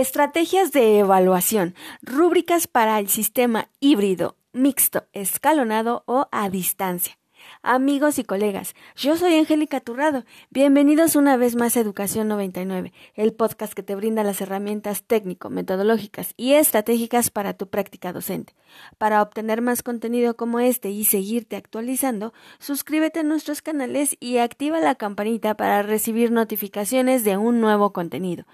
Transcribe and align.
Estrategias 0.00 0.72
de 0.72 0.98
evaluación. 0.98 1.76
Rúbricas 2.02 2.66
para 2.66 2.98
el 2.98 3.08
sistema 3.08 3.70
híbrido, 3.78 4.36
mixto, 4.52 5.04
escalonado 5.12 6.02
o 6.06 6.26
a 6.32 6.50
distancia. 6.50 7.16
Amigos 7.62 8.18
y 8.18 8.24
colegas, 8.24 8.74
yo 8.94 9.16
soy 9.16 9.36
Angélica 9.36 9.80
Turrado. 9.80 10.24
Bienvenidos 10.50 11.16
una 11.16 11.36
vez 11.36 11.56
más 11.56 11.76
a 11.76 11.80
Educación 11.80 12.28
99, 12.28 12.92
el 13.14 13.32
podcast 13.32 13.72
que 13.72 13.82
te 13.82 13.94
brinda 13.94 14.22
las 14.22 14.40
herramientas 14.42 15.02
técnico, 15.02 15.48
metodológicas 15.48 16.34
y 16.36 16.52
estratégicas 16.52 17.30
para 17.30 17.54
tu 17.54 17.68
práctica 17.68 18.12
docente. 18.12 18.54
Para 18.98 19.22
obtener 19.22 19.62
más 19.62 19.82
contenido 19.82 20.36
como 20.36 20.60
este 20.60 20.90
y 20.90 21.04
seguirte 21.04 21.56
actualizando, 21.56 22.34
suscríbete 22.58 23.20
a 23.20 23.22
nuestros 23.22 23.62
canales 23.62 24.16
y 24.20 24.38
activa 24.38 24.80
la 24.80 24.94
campanita 24.94 25.56
para 25.56 25.82
recibir 25.82 26.30
notificaciones 26.32 27.24
de 27.24 27.36
un 27.36 27.60
nuevo 27.60 27.92
contenido. 27.92 28.44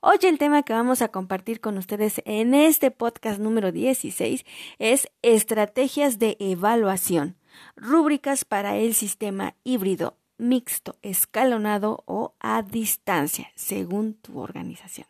Hoy 0.00 0.18
el 0.22 0.38
tema 0.38 0.62
que 0.62 0.72
vamos 0.72 1.02
a 1.02 1.08
compartir 1.08 1.60
con 1.60 1.76
ustedes 1.76 2.22
en 2.24 2.54
este 2.54 2.90
podcast 2.90 3.40
número 3.40 3.72
16 3.72 4.44
es 4.78 5.08
estrategias 5.22 6.18
de 6.18 6.36
evaluación 6.38 7.39
rúbricas 7.76 8.44
para 8.44 8.76
el 8.76 8.94
sistema 8.94 9.54
híbrido, 9.64 10.16
mixto, 10.38 10.96
escalonado 11.02 12.02
o 12.06 12.34
a 12.40 12.62
distancia, 12.62 13.50
según 13.54 14.14
tu 14.14 14.40
organización. 14.40 15.06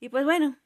Y 0.00 0.08
pues 0.08 0.24
bueno, 0.24 0.56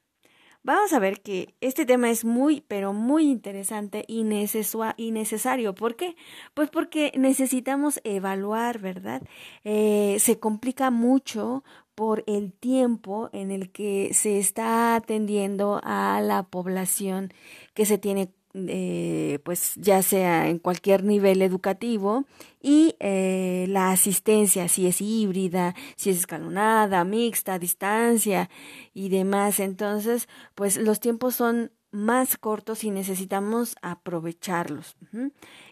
vamos 0.62 0.92
a 0.92 0.98
ver 0.98 1.20
que 1.20 1.54
este 1.60 1.86
tema 1.86 2.10
es 2.10 2.24
muy, 2.24 2.60
pero 2.60 2.92
muy 2.92 3.30
interesante 3.30 4.04
y, 4.08 4.24
necesario. 4.24 5.74
¿Por 5.74 5.96
qué? 5.96 6.16
Pues 6.54 6.70
porque 6.70 7.12
necesitamos 7.16 8.00
evaluar, 8.04 8.78
¿verdad? 8.78 9.22
Eh, 9.64 10.16
se 10.18 10.38
complica 10.38 10.90
mucho 10.90 11.62
por 11.94 12.22
el 12.26 12.52
tiempo 12.52 13.28
en 13.32 13.50
el 13.50 13.72
que 13.72 14.14
se 14.14 14.38
está 14.38 14.94
atendiendo 14.94 15.80
a 15.82 16.20
la 16.22 16.44
población 16.44 17.32
que 17.74 17.86
se 17.86 17.98
tiene 17.98 18.30
eh, 18.54 19.38
pues 19.44 19.74
ya 19.76 20.02
sea 20.02 20.48
en 20.48 20.58
cualquier 20.58 21.04
nivel 21.04 21.42
educativo 21.42 22.24
y 22.60 22.96
eh, 22.98 23.66
la 23.68 23.90
asistencia 23.90 24.68
si 24.68 24.86
es 24.86 25.00
híbrida, 25.00 25.74
si 25.96 26.10
es 26.10 26.18
escalonada, 26.18 27.04
mixta, 27.04 27.54
a 27.54 27.58
distancia 27.58 28.50
y 28.94 29.10
demás. 29.10 29.60
Entonces, 29.60 30.28
pues 30.54 30.76
los 30.76 31.00
tiempos 31.00 31.34
son 31.34 31.72
más 31.90 32.36
cortos 32.36 32.84
y 32.84 32.90
necesitamos 32.90 33.76
aprovecharlos. 33.82 34.96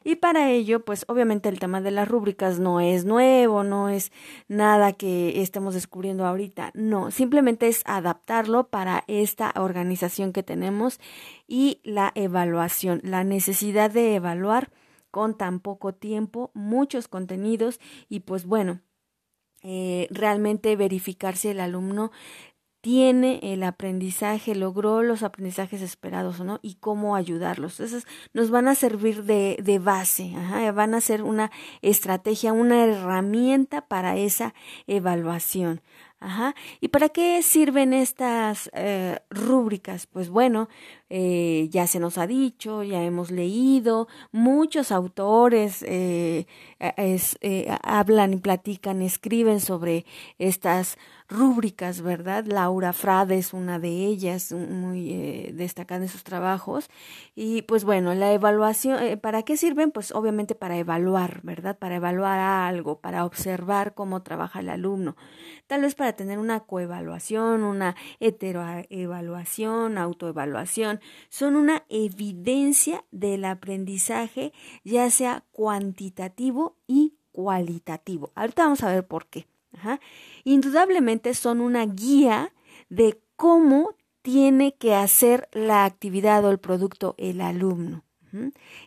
Y 0.02 0.16
para 0.16 0.50
ello, 0.50 0.84
pues 0.84 1.04
obviamente 1.08 1.48
el 1.48 1.58
tema 1.58 1.80
de 1.80 1.90
las 1.90 2.08
rúbricas 2.08 2.58
no 2.58 2.80
es 2.80 3.04
nuevo, 3.04 3.64
no 3.64 3.88
es 3.88 4.12
nada 4.48 4.92
que 4.92 5.42
estemos 5.42 5.74
descubriendo 5.74 6.26
ahorita, 6.26 6.70
no, 6.74 7.10
simplemente 7.10 7.68
es 7.68 7.82
adaptarlo 7.84 8.68
para 8.68 9.04
esta 9.08 9.52
organización 9.56 10.32
que 10.32 10.42
tenemos 10.42 11.00
y 11.46 11.80
la 11.84 12.12
evaluación, 12.14 13.00
la 13.04 13.24
necesidad 13.24 13.90
de 13.90 14.14
evaluar 14.14 14.70
con 15.10 15.36
tan 15.36 15.60
poco 15.60 15.94
tiempo 15.94 16.50
muchos 16.54 17.08
contenidos 17.08 17.80
y 18.08 18.20
pues 18.20 18.46
bueno, 18.46 18.80
eh, 19.62 20.06
realmente 20.10 20.76
verificar 20.76 21.36
si 21.36 21.48
el 21.48 21.60
alumno 21.60 22.12
tiene 22.86 23.40
el 23.42 23.64
aprendizaje, 23.64 24.54
logró 24.54 25.02
los 25.02 25.24
aprendizajes 25.24 25.82
esperados 25.82 26.38
o 26.38 26.44
no, 26.44 26.60
y 26.62 26.76
cómo 26.76 27.16
ayudarlos. 27.16 27.80
Entonces, 27.80 28.06
nos 28.32 28.52
van 28.52 28.68
a 28.68 28.76
servir 28.76 29.24
de, 29.24 29.58
de 29.60 29.80
base, 29.80 30.32
van 30.72 30.94
a 30.94 31.00
ser 31.00 31.24
una 31.24 31.50
estrategia, 31.82 32.52
una 32.52 32.84
herramienta 32.84 33.88
para 33.88 34.16
esa 34.16 34.54
evaluación. 34.86 35.80
Ajá. 36.18 36.54
¿Y 36.80 36.88
para 36.88 37.10
qué 37.10 37.42
sirven 37.42 37.92
estas 37.92 38.70
eh, 38.72 39.18
rúbricas? 39.28 40.06
Pues 40.06 40.30
bueno, 40.30 40.68
eh, 41.10 41.68
ya 41.70 41.86
se 41.86 42.00
nos 42.00 42.16
ha 42.16 42.26
dicho, 42.26 42.82
ya 42.82 43.02
hemos 43.02 43.30
leído, 43.30 44.08
muchos 44.32 44.92
autores 44.92 45.84
eh, 45.86 46.46
hablan 47.82 48.32
y 48.32 48.36
platican, 48.38 49.02
escriben 49.02 49.60
sobre 49.60 50.06
estas 50.38 50.96
rúbricas, 51.28 52.02
¿verdad? 52.02 52.44
Laura 52.46 52.92
Frade 52.92 53.36
es 53.38 53.52
una 53.52 53.78
de 53.78 53.88
ellas, 53.88 54.52
muy 54.52 55.10
eh, 55.12 55.50
destacada 55.54 56.02
en 56.04 56.08
sus 56.08 56.22
trabajos. 56.24 56.88
Y 57.34 57.62
pues 57.62 57.84
bueno, 57.84 58.14
la 58.14 58.32
evaluación, 58.32 59.02
eh, 59.02 59.16
¿para 59.16 59.42
qué 59.42 59.56
sirven? 59.56 59.90
Pues 59.90 60.12
obviamente 60.12 60.54
para 60.54 60.76
evaluar, 60.78 61.40
¿verdad? 61.42 61.76
Para 61.78 61.96
evaluar 61.96 62.38
algo, 62.38 63.00
para 63.00 63.24
observar 63.24 63.94
cómo 63.94 64.22
trabaja 64.22 64.60
el 64.60 64.68
alumno. 64.68 65.16
Tal 65.66 65.82
vez 65.82 65.94
para 65.94 66.12
tener 66.14 66.38
una 66.38 66.60
coevaluación, 66.60 67.64
una 67.64 67.96
heteroevaluación, 68.20 69.98
autoevaluación. 69.98 71.00
Son 71.28 71.56
una 71.56 71.84
evidencia 71.88 73.04
del 73.10 73.44
aprendizaje, 73.44 74.52
ya 74.84 75.10
sea 75.10 75.44
cuantitativo 75.50 76.76
y 76.86 77.14
cualitativo. 77.32 78.32
Ahorita 78.34 78.64
vamos 78.64 78.82
a 78.82 78.92
ver 78.92 79.06
por 79.06 79.26
qué. 79.26 79.46
Indudablemente 80.44 81.34
son 81.34 81.60
una 81.60 81.84
guía 81.84 82.52
de 82.88 83.20
cómo 83.36 83.94
tiene 84.22 84.74
que 84.74 84.94
hacer 84.94 85.48
la 85.52 85.84
actividad 85.84 86.44
o 86.44 86.50
el 86.50 86.58
producto 86.58 87.14
el 87.18 87.40
alumno. 87.40 88.04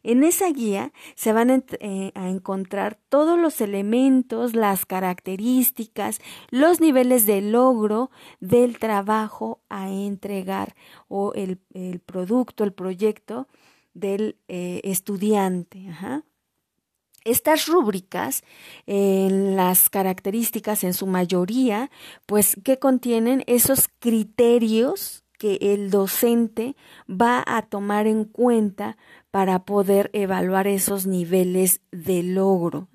En 0.04 0.24
esa 0.24 0.50
guía 0.50 0.92
se 1.16 1.34
van 1.34 1.50
a, 1.50 1.64
eh, 1.80 2.12
a, 2.16 2.30
encontrar 2.30 3.00
todos 3.10 3.40
los 3.40 3.62
elementos, 3.62 4.54
las 4.54 4.86
características, 4.86 6.20
los 6.50 6.82
niveles 6.82 7.26
de 7.26 7.42
logro 7.42 8.12
del 8.40 8.80
trabajo 8.80 9.62
a 9.70 9.90
entregar 9.90 10.76
o 11.08 11.34
el, 11.34 11.60
producto, 12.06 12.64
el 12.64 12.74
proyecto 12.74 13.48
del 13.94 14.38
eh, 14.48 14.82
estudiante. 14.84 15.88
Estas 17.26 17.68
rúbricas, 17.68 18.44
las 18.86 19.90
características 19.90 20.84
en 20.84 20.94
su 20.94 21.06
mayoría, 21.06 21.92
pues 22.26 22.56
que 22.64 22.80
contienen 22.80 23.44
esos 23.46 23.90
criterios 24.00 25.24
que 25.40 25.58
el 25.62 25.90
docente 25.90 26.76
va 27.10 27.44
a 27.48 27.64
tomar 27.64 28.06
en 28.08 28.26
cuenta 28.26 28.98
para 29.32 29.60
poder 29.60 30.10
evaluar 30.14 30.68
esos 30.68 31.06
niveles 31.06 31.82
de 31.92 32.24
logro. 32.24 32.88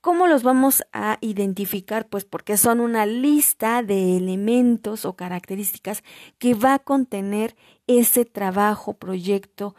¿Cómo 0.00 0.26
los 0.26 0.42
vamos 0.42 0.84
a 0.92 1.18
identificar? 1.20 2.08
Pues 2.08 2.24
porque 2.24 2.56
son 2.56 2.80
una 2.80 3.06
lista 3.06 3.82
de 3.82 4.16
elementos 4.16 5.04
o 5.04 5.16
características 5.16 6.04
que 6.38 6.54
va 6.54 6.74
a 6.74 6.78
contener 6.78 7.56
ese 7.86 8.24
trabajo, 8.24 8.94
proyecto 8.94 9.74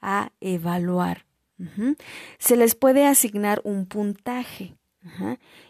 a 0.00 0.30
evaluar. 0.40 1.26
Se 2.38 2.56
les 2.56 2.74
puede 2.74 3.06
asignar 3.06 3.60
un 3.64 3.86
puntaje. 3.86 4.76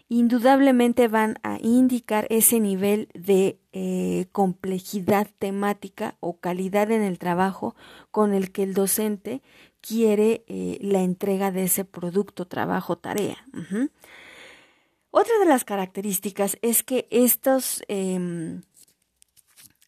Indudablemente 0.07 1.07
van 1.07 1.39
a 1.43 1.57
indicar 1.61 2.25
ese 2.29 2.59
nivel 2.59 3.09
de 3.13 3.59
eh, 3.73 4.27
complejidad 4.31 5.27
temática 5.39 6.15
o 6.19 6.39
calidad 6.39 6.91
en 6.91 7.01
el 7.01 7.19
trabajo 7.19 7.75
con 8.11 8.33
el 8.33 8.51
que 8.51 8.63
el 8.63 8.73
docente 8.73 9.41
quiere 9.81 10.43
eh, 10.47 10.77
la 10.81 11.01
entrega 11.01 11.51
de 11.51 11.63
ese 11.63 11.85
producto, 11.85 12.45
trabajo, 12.45 12.97
tarea. 12.97 13.37
Otra 15.11 15.37
de 15.39 15.45
las 15.45 15.65
características 15.65 16.57
es 16.61 16.83
que 16.83 17.07
estos 17.09 17.83
em, 17.87 18.61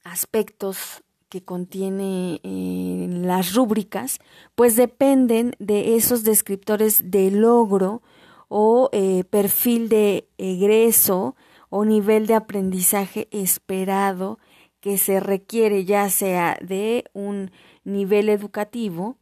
aspectos 0.03 1.03
que 1.29 1.43
contiene 1.43 2.39
eh, 2.43 3.07
las 3.09 3.53
rúbricas, 3.53 4.19
pues 4.55 4.75
dependen 4.75 5.55
de 5.59 5.95
esos 5.95 6.23
descriptores 6.23 7.11
de 7.11 7.31
logro 7.31 8.01
o 8.47 8.89
eh, 8.91 9.23
perfil 9.29 9.89
de 9.89 10.27
egreso 10.37 11.35
o 11.69 11.85
nivel 11.85 12.27
de 12.27 12.35
aprendizaje 12.35 13.27
esperado 13.31 14.39
que 14.79 14.97
se 14.97 15.19
requiere 15.19 15.85
ya 15.85 16.09
sea 16.09 16.57
de 16.61 17.05
un 17.13 17.51
nivel 17.83 18.29
educativo 18.29 19.17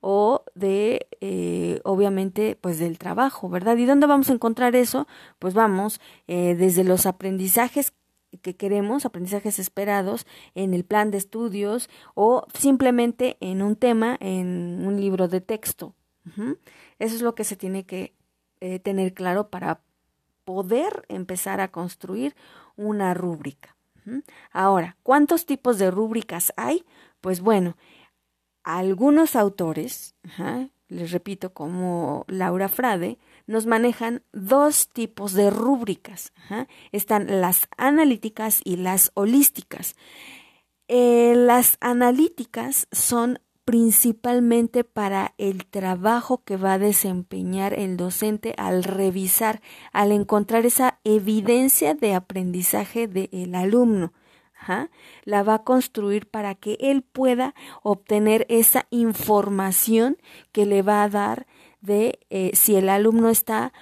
o 0.00 0.44
de 0.54 1.06
eh, 1.20 1.80
obviamente 1.84 2.56
pues 2.60 2.78
del 2.78 2.98
trabajo, 2.98 3.48
¿verdad? 3.48 3.76
¿Y 3.78 3.86
dónde 3.86 4.06
vamos 4.06 4.28
a 4.28 4.34
encontrar 4.34 4.76
eso? 4.76 5.06
Pues 5.38 5.54
vamos 5.54 6.00
desde 6.26 6.84
los 6.84 7.06
aprendizajes 7.06 7.94
que 8.40 8.56
queremos, 8.56 9.04
aprendizajes 9.04 9.58
esperados 9.58 10.26
en 10.54 10.74
el 10.74 10.84
plan 10.84 11.10
de 11.10 11.18
estudios 11.18 11.90
o 12.14 12.46
simplemente 12.54 13.36
en 13.40 13.62
un 13.62 13.76
tema, 13.76 14.16
en 14.20 14.84
un 14.86 15.00
libro 15.00 15.28
de 15.28 15.40
texto. 15.40 15.94
Eso 16.98 17.16
es 17.16 17.22
lo 17.22 17.34
que 17.34 17.44
se 17.44 17.56
tiene 17.56 17.84
que 17.84 18.14
eh, 18.60 18.78
tener 18.78 19.12
claro 19.12 19.50
para 19.50 19.80
poder 20.44 21.04
empezar 21.08 21.60
a 21.60 21.72
construir 21.72 22.34
una 22.76 23.14
rúbrica. 23.14 23.76
Ahora, 24.50 24.96
¿cuántos 25.02 25.46
tipos 25.46 25.78
de 25.78 25.90
rúbricas 25.90 26.52
hay? 26.56 26.84
Pues 27.20 27.40
bueno, 27.40 27.76
algunos 28.64 29.36
autores, 29.36 30.16
les 30.88 31.10
repito, 31.10 31.52
como 31.52 32.24
Laura 32.28 32.68
Frade, 32.68 33.18
nos 33.46 33.66
manejan 33.66 34.22
dos 34.32 34.88
tipos 34.88 35.32
de 35.32 35.50
rúbricas. 35.50 36.32
Están 36.90 37.40
las 37.40 37.68
analíticas 37.76 38.60
y 38.64 38.76
las 38.76 39.10
holísticas. 39.14 39.96
Eh, 40.88 41.34
las 41.36 41.76
analíticas 41.80 42.86
son 42.92 43.38
principalmente 43.64 44.84
para 44.84 45.34
el 45.38 45.66
trabajo 45.66 46.42
que 46.44 46.56
va 46.56 46.74
a 46.74 46.78
desempeñar 46.78 47.78
el 47.78 47.96
docente 47.96 48.54
al 48.58 48.82
revisar, 48.84 49.60
al 49.92 50.12
encontrar 50.12 50.66
esa 50.66 50.98
evidencia 51.04 51.94
de 51.94 52.14
aprendizaje 52.14 53.06
del 53.06 53.54
alumno. 53.54 54.12
La 55.24 55.42
va 55.42 55.54
a 55.54 55.64
construir 55.64 56.28
para 56.28 56.54
que 56.54 56.76
él 56.80 57.02
pueda 57.02 57.54
obtener 57.82 58.46
esa 58.48 58.86
información 58.90 60.18
que 60.52 60.66
le 60.66 60.82
va 60.82 61.02
a 61.02 61.08
dar 61.08 61.46
de 61.80 62.20
eh, 62.30 62.52
si 62.54 62.76
el 62.76 62.88
alumno 62.88 63.28
está 63.28 63.72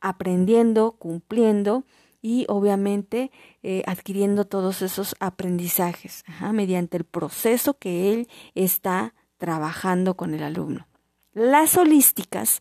aprendiendo, 0.00 0.92
cumpliendo 0.92 1.84
y 2.20 2.44
obviamente 2.48 3.30
eh, 3.62 3.82
adquiriendo 3.86 4.46
todos 4.46 4.82
esos 4.82 5.14
aprendizajes 5.20 6.24
mediante 6.52 6.96
el 6.96 7.04
proceso 7.04 7.78
que 7.78 8.12
él 8.12 8.28
está 8.54 9.14
trabajando 9.38 10.16
con 10.16 10.34
el 10.34 10.42
alumno. 10.42 10.86
Las 11.32 11.76
holísticas 11.76 12.60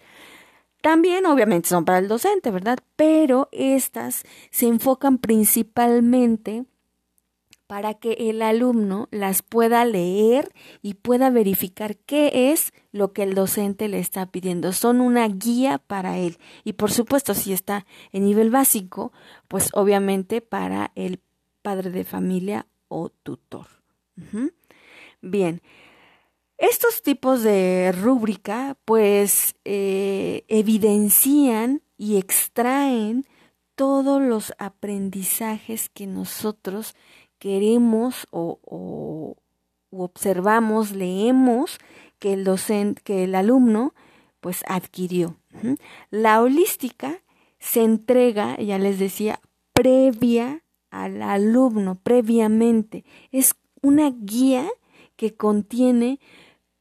también 0.82 1.26
obviamente 1.26 1.70
son 1.70 1.84
para 1.86 1.98
el 1.98 2.08
docente, 2.08 2.52
¿verdad? 2.52 2.78
Pero 2.96 3.50
estas 3.52 4.24
se 4.52 4.68
enfocan 4.68 5.18
principalmente 5.18 6.66
para 7.68 7.96
que 7.96 8.14
el 8.30 8.42
alumno 8.42 9.08
las 9.12 9.42
pueda 9.42 9.84
leer 9.86 10.52
y 10.82 10.94
pueda 10.94 11.30
verificar 11.32 11.98
qué 11.98 12.52
es 12.52 12.72
lo 12.92 13.14
que 13.14 13.24
el 13.24 13.34
docente 13.34 13.88
le 13.88 14.00
está 14.00 14.28
pidiendo. 14.28 14.72
Son 14.74 15.02
una 15.02 15.28
guía 15.28 15.80
para 15.80 16.18
él. 16.18 16.38
Y 16.64 16.74
por 16.74 16.92
supuesto, 16.92 17.34
si 17.34 17.54
está 17.54 17.86
en 18.12 18.26
nivel 18.26 18.52
básico, 18.52 19.12
pues 19.48 19.70
obviamente 19.74 20.42
para 20.42 20.92
el 20.96 21.20
padre 21.64 21.90
de 21.90 22.04
familia 22.04 22.68
o 22.88 23.10
tutor. 23.10 23.68
Bien, 25.22 25.62
estos 26.58 27.02
tipos 27.02 27.44
de 27.44 27.92
rúbrica 27.92 28.78
pues 28.86 29.56
eh, 29.66 30.44
evidencian 30.48 31.82
y 31.98 32.18
extraen 32.18 33.26
todos 33.76 34.22
los 34.22 34.54
aprendizajes 34.58 35.90
que 35.90 36.08
nosotros 36.08 36.96
queremos 37.40 38.26
o, 38.32 39.36
observamos, 39.92 40.92
leemos 40.92 41.78
que 42.20 42.34
el 42.34 42.44
docente, 42.44 43.02
que 43.04 43.26
el 43.26 43.36
alumno 43.36 43.94
pues 44.40 44.64
adquirió. 44.68 45.38
La 46.10 46.42
holística 46.42 47.22
se 47.60 47.84
entrega, 47.84 48.58
ya 48.58 48.78
les 48.78 49.00
decía, 49.00 49.40
previa 49.74 50.64
al 50.92 51.22
alumno, 51.22 51.96
previamente. 52.02 53.04
Es 53.32 53.56
una 53.82 54.12
guía 54.12 54.68
que 55.16 55.34
contiene 55.34 56.20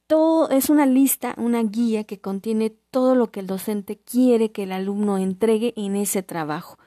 todo, 0.07 0.49
es 0.49 0.69
una 0.69 0.85
lista, 0.85 1.33
una 1.37 1.63
guía 1.63 2.03
que 2.03 2.19
contiene 2.19 2.69
todo 2.69 3.15
lo 3.15 3.31
que 3.31 3.39
el 3.39 3.47
docente 3.47 3.97
quiere 3.97 4.51
que 4.51 4.63
el 4.63 4.71
alumno 4.71 5.17
entregue 5.17 5.73
en 5.75 5.95
ese 5.95 6.23
trabajo. 6.23 6.77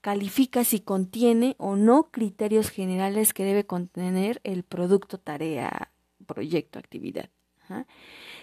Califica 0.00 0.64
si 0.64 0.80
contiene 0.80 1.54
o 1.58 1.76
no 1.76 2.10
criterios 2.10 2.70
generales 2.70 3.32
que 3.32 3.44
debe 3.44 3.64
contener 3.64 4.40
el 4.42 4.64
producto, 4.64 5.18
tarea, 5.18 5.92
proyecto, 6.26 6.78
actividad. 6.78 7.30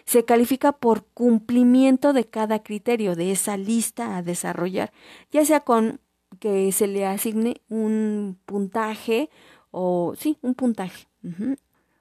Se 0.06 0.26
califica 0.26 0.72
por 0.72 1.06
cumplimiento 1.08 2.14
de 2.14 2.26
cada 2.26 2.64
criterio 2.64 3.16
de 3.16 3.32
esa 3.32 3.58
lista 3.58 4.16
a 4.18 4.24
desarrollar, 4.24 4.94
ya 5.32 5.44
sea 5.46 5.60
con 5.60 6.00
que 6.40 6.72
se 6.72 6.88
le 6.88 7.06
asigne 7.06 7.62
un 7.68 8.40
puntaje 8.46 9.30
o 9.70 10.14
sí, 10.18 10.38
un 10.42 10.56
puntaje, 10.56 11.08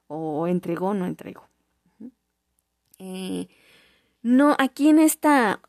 o 0.07 0.47
entregó 0.47 0.89
o 0.89 0.95
no 0.95 1.05
entregó. 1.07 1.50
Eh, 3.01 3.49
no, 4.23 4.55
aquí 4.59 4.89
en 4.89 4.99
esta 4.99 5.61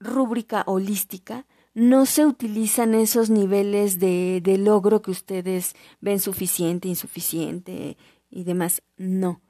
rúbrica 0.00 0.64
holística 0.66 1.46
no 1.74 2.06
se 2.06 2.26
utilizan 2.26 2.94
esos 2.94 3.30
niveles 3.30 4.00
de, 4.00 4.42
logro 4.58 5.02
que 5.02 5.10
ustedes 5.10 5.76
ven 6.00 6.18
suficiente, 6.18 6.88
insuficiente 6.88 7.96
y 8.30 8.44
demás. 8.44 8.82
No. 8.96 9.40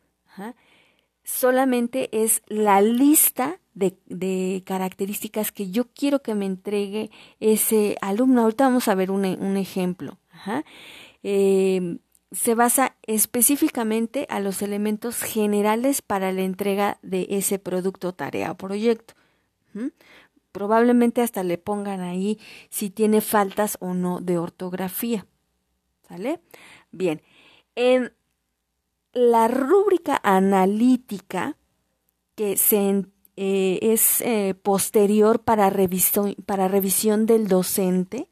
Solamente 1.25 2.09
es 2.13 2.43
la 2.49 2.81
lista 2.81 3.61
de, 3.75 4.63
características 4.67 5.53
que 5.53 5.71
yo 5.71 5.87
quiero 5.95 6.21
que 6.21 6.35
me 6.35 6.47
entregue 6.47 7.11
ese 7.41 7.97
alumno. 8.01 8.43
Ahorita 8.43 8.65
vamos 8.65 8.89
a 8.89 8.95
ver 8.95 9.11
un, 9.11 9.57
ejemplo. 9.57 10.19
Se 12.31 12.55
basa 12.55 12.97
específicamente 13.07 14.27
a 14.29 14.41
los 14.41 14.61
elementos 14.63 15.23
generales 15.23 16.03
para 16.03 16.33
la 16.33 16.43
entrega 16.43 16.99
de 17.03 17.27
ese 17.31 17.59
producto, 17.59 18.13
tarea 18.13 18.53
o 18.53 18.57
proyecto. 18.57 19.15
Probablemente 20.53 21.23
hasta 21.23 21.43
le 21.43 21.57
pongan 21.57 22.01
ahí 22.01 22.39
si 22.69 22.91
tiene 22.91 23.21
faltas 23.21 23.79
o 23.81 23.95
no 23.95 24.21
de 24.21 24.39
ortografía. 24.39 25.27
¿Sale? 26.09 26.41
Bien. 26.91 27.23
En 27.75 28.13
la 29.13 29.49
rúbrica 29.49 30.21
analítica, 30.23 31.57
que 32.35 32.57
eh, 33.37 33.79
es 33.83 34.21
eh, 34.21 34.55
posterior 34.63 35.43
para 35.43 35.71
para 36.47 36.69
revisión 36.69 37.27
del 37.27 37.49
docente, 37.49 38.29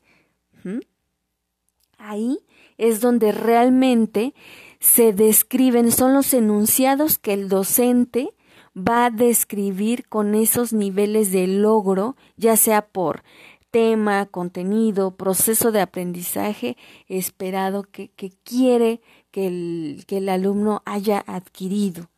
ahí 1.99 2.46
es 2.79 3.01
donde 3.01 3.33
realmente 3.33 4.35
se 4.81 5.13
describen, 5.13 5.91
son 5.91 6.15
los 6.15 6.33
enunciados 6.35 7.19
que 7.19 7.33
el 7.33 7.49
docente 7.49 8.35
va 8.77 9.07
a 9.07 9.11
describir 9.11 10.07
con 10.09 10.35
esos 10.35 10.73
niveles 10.73 11.33
de 11.33 11.47
logro, 11.47 12.17
ya 12.37 12.57
sea 12.57 12.87
por 12.87 13.23
tema, 13.71 14.27
contenido, 14.27 15.17
proceso 15.17 15.73
de 15.73 15.81
aprendizaje 15.81 16.77
esperado 17.09 17.83
que, 17.83 18.09
que 18.09 18.31
quiere 18.43 19.01
que 19.31 19.47
el, 19.49 20.05
que 20.07 20.19
el, 20.19 20.29
alumno 20.29 20.83
haya 20.87 21.23
adquirido. 21.27 22.09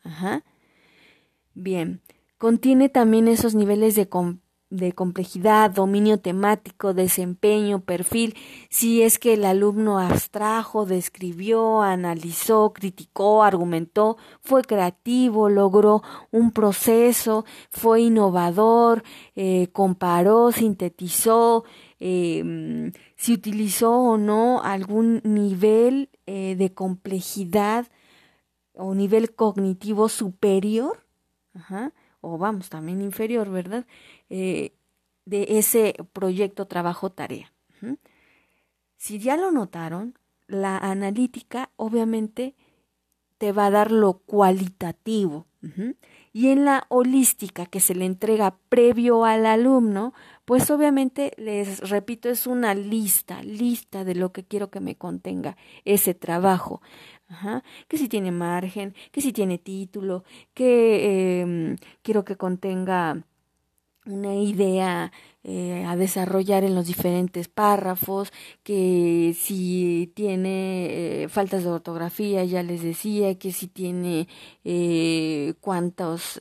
Bien, 1.55 2.01
contiene 2.39 2.89
también 2.89 3.27
esos 3.27 3.55
niveles 3.57 3.97
de, 3.97 4.09
de 4.71 4.93
complejidad, 4.93 5.71
dominio 5.71 6.21
temático, 6.21 6.93
desempeño, 6.93 7.81
perfil, 7.81 8.35
si 8.69 9.03
es 9.03 9.19
que 9.19 9.35
el 9.35 9.45
alumno 9.45 9.99
abstrajo, 9.99 10.85
describió, 10.85 11.83
analizó, 11.83 12.73
criticó, 12.75 13.43
argumentó, 13.43 14.19
fue 14.41 14.63
creativo, 14.63 15.49
logró 15.49 16.03
un 16.31 16.51
proceso, 16.51 17.47
fue 17.71 18.03
innovador, 18.03 19.03
eh, 19.37 19.69
comparó, 19.73 20.53
sintetizó, 20.53 21.65
eh, 21.99 22.93
si 23.17 23.33
utilizó 23.33 23.93
o 23.93 24.19
no 24.19 24.63
algún 24.63 25.21
nivel 25.25 26.11
eh, 26.27 26.57
de 26.57 26.73
complejidad 26.75 27.87
o 28.75 28.95
nivel 28.95 29.35
cognitivo 29.35 30.09
superior, 30.09 31.05
o 32.21 32.39
vamos, 32.39 32.69
también 32.69 33.03
inferior, 33.03 33.51
¿verdad? 33.51 33.87
Eh, 34.31 34.73
de 35.25 35.59
ese 35.59 35.95
proyecto, 36.13 36.67
trabajo, 36.67 37.11
tarea. 37.11 37.53
Si 38.97 39.19
ya 39.19 39.37
lo 39.37 39.53
notaron, 39.53 40.19
la 40.47 40.79
analítica 40.79 41.71
obviamente 41.77 42.57
te 43.37 43.53
va 43.53 43.67
a 43.67 43.71
dar 43.71 43.93
lo 43.93 44.15
cualitativo. 44.15 45.47
Y 46.33 46.49
en 46.49 46.65
la 46.65 46.87
holística 46.89 47.67
que 47.67 47.81
se 47.81 47.95
le 47.95 48.05
entrega 48.05 48.59
previo 48.69 49.25
al 49.25 49.45
alumno, 49.45 50.15
pues 50.45 50.71
obviamente 50.71 51.33
les 51.37 51.89
repito, 51.91 52.29
es 52.29 52.47
una 52.47 52.75
lista, 52.75 53.43
lista 53.43 54.05
de 54.05 54.15
lo 54.15 54.33
que 54.33 54.45
quiero 54.45 54.71
que 54.71 54.81
me 54.81 54.97
contenga 54.97 55.57
ese 55.85 56.15
trabajo. 56.15 56.81
Que 57.89 57.99
si 57.99 58.09
tiene 58.09 58.31
margen, 58.31 58.95
que 59.13 59.21
si 59.21 59.33
tiene 59.33 59.59
título, 59.59 60.25
que 60.55 61.41
em, 61.41 61.77
quiero 62.03 62.25
que 62.25 62.37
contenga 62.37 63.25
una 64.09 64.35
idea 64.35 65.13
eh, 65.45 65.85
a 65.87 65.97
desarrollar 65.97 66.65
en 66.65 66.75
los 66.75 66.87
diferentes 66.87 67.49
párrafos, 67.49 68.33
que 68.63 69.37
si 69.39 70.13
tiene 70.15 71.23
eh, 71.25 71.29
faltas 71.29 71.63
de 71.63 71.71
ortografía, 71.71 72.45
ya 72.45 72.63
les 72.63 72.83
decía, 72.83 73.39
que 73.39 73.53
si 73.53 73.69
tiene 73.69 74.29
eh, 74.65 75.55
cuántos 75.61 76.41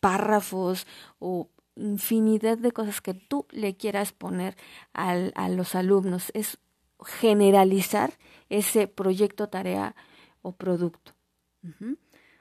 párrafos 0.00 0.86
o 1.18 1.48
infinidad 1.76 2.58
de 2.58 2.72
cosas 2.72 3.00
que 3.00 3.14
tú 3.14 3.46
le 3.50 3.76
quieras 3.76 4.12
poner 4.12 4.56
al, 4.92 5.32
a 5.34 5.48
los 5.48 5.74
alumnos. 5.74 6.30
Es 6.34 6.58
generalizar 7.04 8.12
ese 8.48 8.86
proyecto, 8.86 9.48
tarea 9.48 9.96
o 10.42 10.52
producto. 10.52 11.12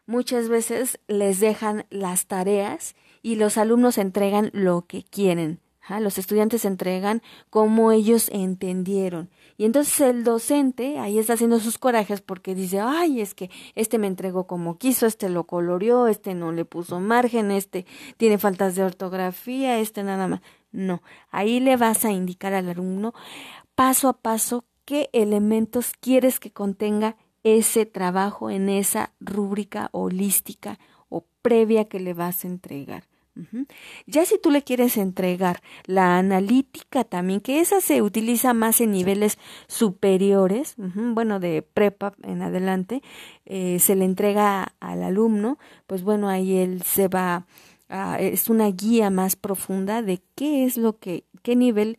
Muchas 0.05 0.50
veces 0.50 1.00
les 1.07 1.39
dejan 1.39 1.85
las 1.89 2.27
tareas 2.27 2.95
y 3.24 3.38
los 3.38 3.58
alumnos 3.58 3.98
entregan 3.98 4.51
lo 4.53 4.86
que 4.86 5.03
quieren. 5.03 5.60
Los 6.00 6.18
estudiantes 6.18 6.63
entregan 6.63 7.22
como 7.50 7.92
ellos 7.92 8.30
entendieron. 8.32 9.30
Y 9.58 9.65
entonces 9.65 10.00
el 10.01 10.24
docente 10.24 10.98
ahí 10.98 11.20
está 11.20 11.34
haciendo 11.34 11.60
sus 11.60 11.77
corajes 11.77 12.22
porque 12.22 12.56
dice, 12.56 12.80
ay, 12.80 13.20
es 13.20 13.36
que 13.36 13.50
este 13.75 13.98
me 13.98 14.08
entregó 14.08 14.48
como 14.48 14.77
quiso, 14.77 15.06
este 15.06 15.30
lo 15.30 15.46
coloreó, 15.46 16.08
este 16.08 16.36
no 16.36 16.51
le 16.51 16.63
puso 16.63 17.00
margen, 17.00 17.51
este 17.51 17.86
tiene 18.18 18.38
faltas 18.38 18.75
de 18.75 18.84
ortografía, 18.84 19.80
este 19.80 20.03
nada 20.03 20.27
más. 20.27 20.42
No, 20.72 21.03
ahí 21.32 21.60
le 21.60 21.75
vas 21.75 22.06
a 22.06 22.12
indicar 22.12 22.53
al 22.53 22.70
alumno 22.70 23.13
paso 23.75 24.08
a 24.08 24.13
paso 24.13 24.65
qué 24.86 25.10
elementos 25.13 25.94
quieres 26.00 26.39
que 26.39 26.51
contenga 26.51 27.18
ese 27.44 27.86
trabajo 27.86 28.50
en 28.50 28.70
esa 28.70 29.13
rúbrica 29.20 29.89
holística 29.92 30.80
o 31.10 31.25
previa 31.42 31.86
que 31.86 32.00
le 32.00 32.13
vas 32.13 32.44
a 32.44 32.48
entregar. 32.48 33.03
Ya 34.05 34.25
si 34.25 34.37
tú 34.37 34.51
le 34.51 34.61
quieres 34.61 34.95
entregar 34.97 35.61
la 35.85 36.19
analítica 36.19 37.03
también, 37.03 37.41
que 37.41 37.61
esa 37.61 37.81
se 37.81 38.01
utiliza 38.01 38.53
más 38.53 38.79
en 38.79 38.91
niveles 38.91 39.39
superiores, 39.67 40.75
bueno, 40.77 41.39
de 41.39 41.63
prepa 41.63 42.13
en 42.21 42.43
adelante, 42.43 43.01
eh, 43.45 43.79
se 43.79 43.95
le 43.95 44.05
entrega 44.05 44.75
al 44.79 45.03
alumno, 45.03 45.57
pues 45.87 46.03
bueno, 46.03 46.29
ahí 46.29 46.57
él 46.57 46.83
se 46.83 47.07
va, 47.07 47.47
a, 47.89 48.19
es 48.19 48.49
una 48.49 48.69
guía 48.69 49.09
más 49.09 49.35
profunda 49.35 50.03
de 50.03 50.21
qué 50.35 50.65
es 50.65 50.77
lo 50.77 50.99
que, 50.99 51.25
qué 51.41 51.55
nivel 51.55 51.97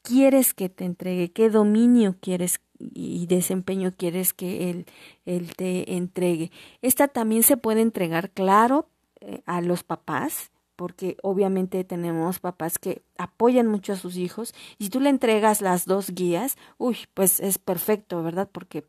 quieres 0.00 0.54
que 0.54 0.68
te 0.68 0.84
entregue, 0.84 1.32
qué 1.32 1.50
dominio 1.50 2.16
quieres 2.20 2.60
y 2.78 3.26
desempeño 3.26 3.92
quieres 3.96 4.32
que 4.32 4.70
él, 4.70 4.86
él 5.24 5.54
te 5.54 5.96
entregue. 5.96 6.50
Esta 6.80 7.08
también 7.08 7.42
se 7.42 7.56
puede 7.56 7.80
entregar, 7.80 8.30
claro, 8.30 8.88
eh, 9.20 9.42
a 9.46 9.60
los 9.60 9.84
papás, 9.84 10.50
porque 10.82 11.16
obviamente 11.22 11.84
tenemos 11.84 12.40
papás 12.40 12.76
que 12.76 13.02
apoyan 13.16 13.68
mucho 13.68 13.92
a 13.92 13.96
sus 13.96 14.16
hijos 14.16 14.52
y 14.78 14.84
si 14.84 14.90
tú 14.90 14.98
le 14.98 15.10
entregas 15.10 15.60
las 15.60 15.86
dos 15.86 16.10
guías, 16.10 16.56
uy, 16.76 16.96
pues 17.14 17.38
es 17.38 17.58
perfecto, 17.58 18.20
¿verdad? 18.24 18.48
Porque 18.50 18.84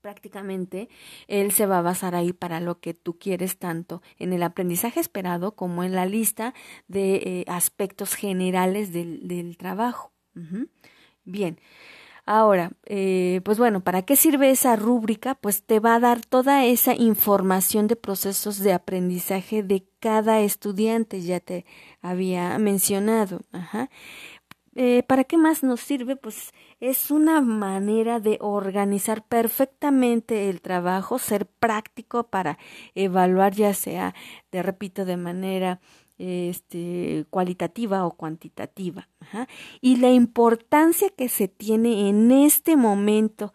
prácticamente 0.00 0.88
él 1.28 1.52
se 1.52 1.66
va 1.66 1.80
a 1.80 1.82
basar 1.82 2.14
ahí 2.14 2.32
para 2.32 2.58
lo 2.58 2.80
que 2.80 2.94
tú 2.94 3.18
quieres 3.18 3.58
tanto 3.58 4.00
en 4.18 4.32
el 4.32 4.42
aprendizaje 4.42 4.98
esperado 4.98 5.52
como 5.52 5.84
en 5.84 5.94
la 5.94 6.06
lista 6.06 6.54
de 6.88 7.16
eh, 7.16 7.44
aspectos 7.48 8.14
generales 8.14 8.90
del, 8.94 9.28
del 9.28 9.58
trabajo. 9.58 10.10
Bien, 11.26 11.60
Ahora, 12.26 12.70
eh, 12.86 13.42
pues 13.44 13.58
bueno, 13.58 13.80
¿para 13.82 14.02
qué 14.02 14.16
sirve 14.16 14.50
esa 14.50 14.76
rúbrica? 14.76 15.34
Pues 15.34 15.62
te 15.62 15.78
va 15.78 15.96
a 15.96 16.00
dar 16.00 16.22
toda 16.24 16.64
esa 16.64 16.94
información 16.94 17.86
de 17.86 17.96
procesos 17.96 18.58
de 18.60 18.72
aprendizaje 18.72 19.62
de 19.62 19.84
cada 20.00 20.40
estudiante, 20.40 21.20
ya 21.20 21.40
te 21.40 21.66
había 22.00 22.58
mencionado. 22.58 23.40
Ajá. 23.52 23.90
Eh, 24.76 25.04
¿Para 25.06 25.24
qué 25.24 25.36
más 25.38 25.62
nos 25.62 25.80
sirve? 25.80 26.16
Pues 26.16 26.52
es 26.80 27.10
una 27.10 27.40
manera 27.42 28.20
de 28.20 28.38
organizar 28.40 29.24
perfectamente 29.26 30.50
el 30.50 30.60
trabajo, 30.62 31.18
ser 31.18 31.46
práctico 31.46 32.24
para 32.28 32.58
evaluar 32.94 33.54
ya 33.54 33.74
sea, 33.74 34.14
te 34.50 34.62
repito, 34.62 35.04
de 35.04 35.16
manera 35.16 35.80
este, 36.18 37.26
cualitativa 37.30 38.06
o 38.06 38.12
cuantitativa. 38.12 39.08
Y 39.80 39.96
la 39.96 40.10
importancia 40.10 41.08
que 41.10 41.28
se 41.28 41.48
tiene 41.48 42.08
en 42.08 42.30
este 42.30 42.76
momento 42.76 43.52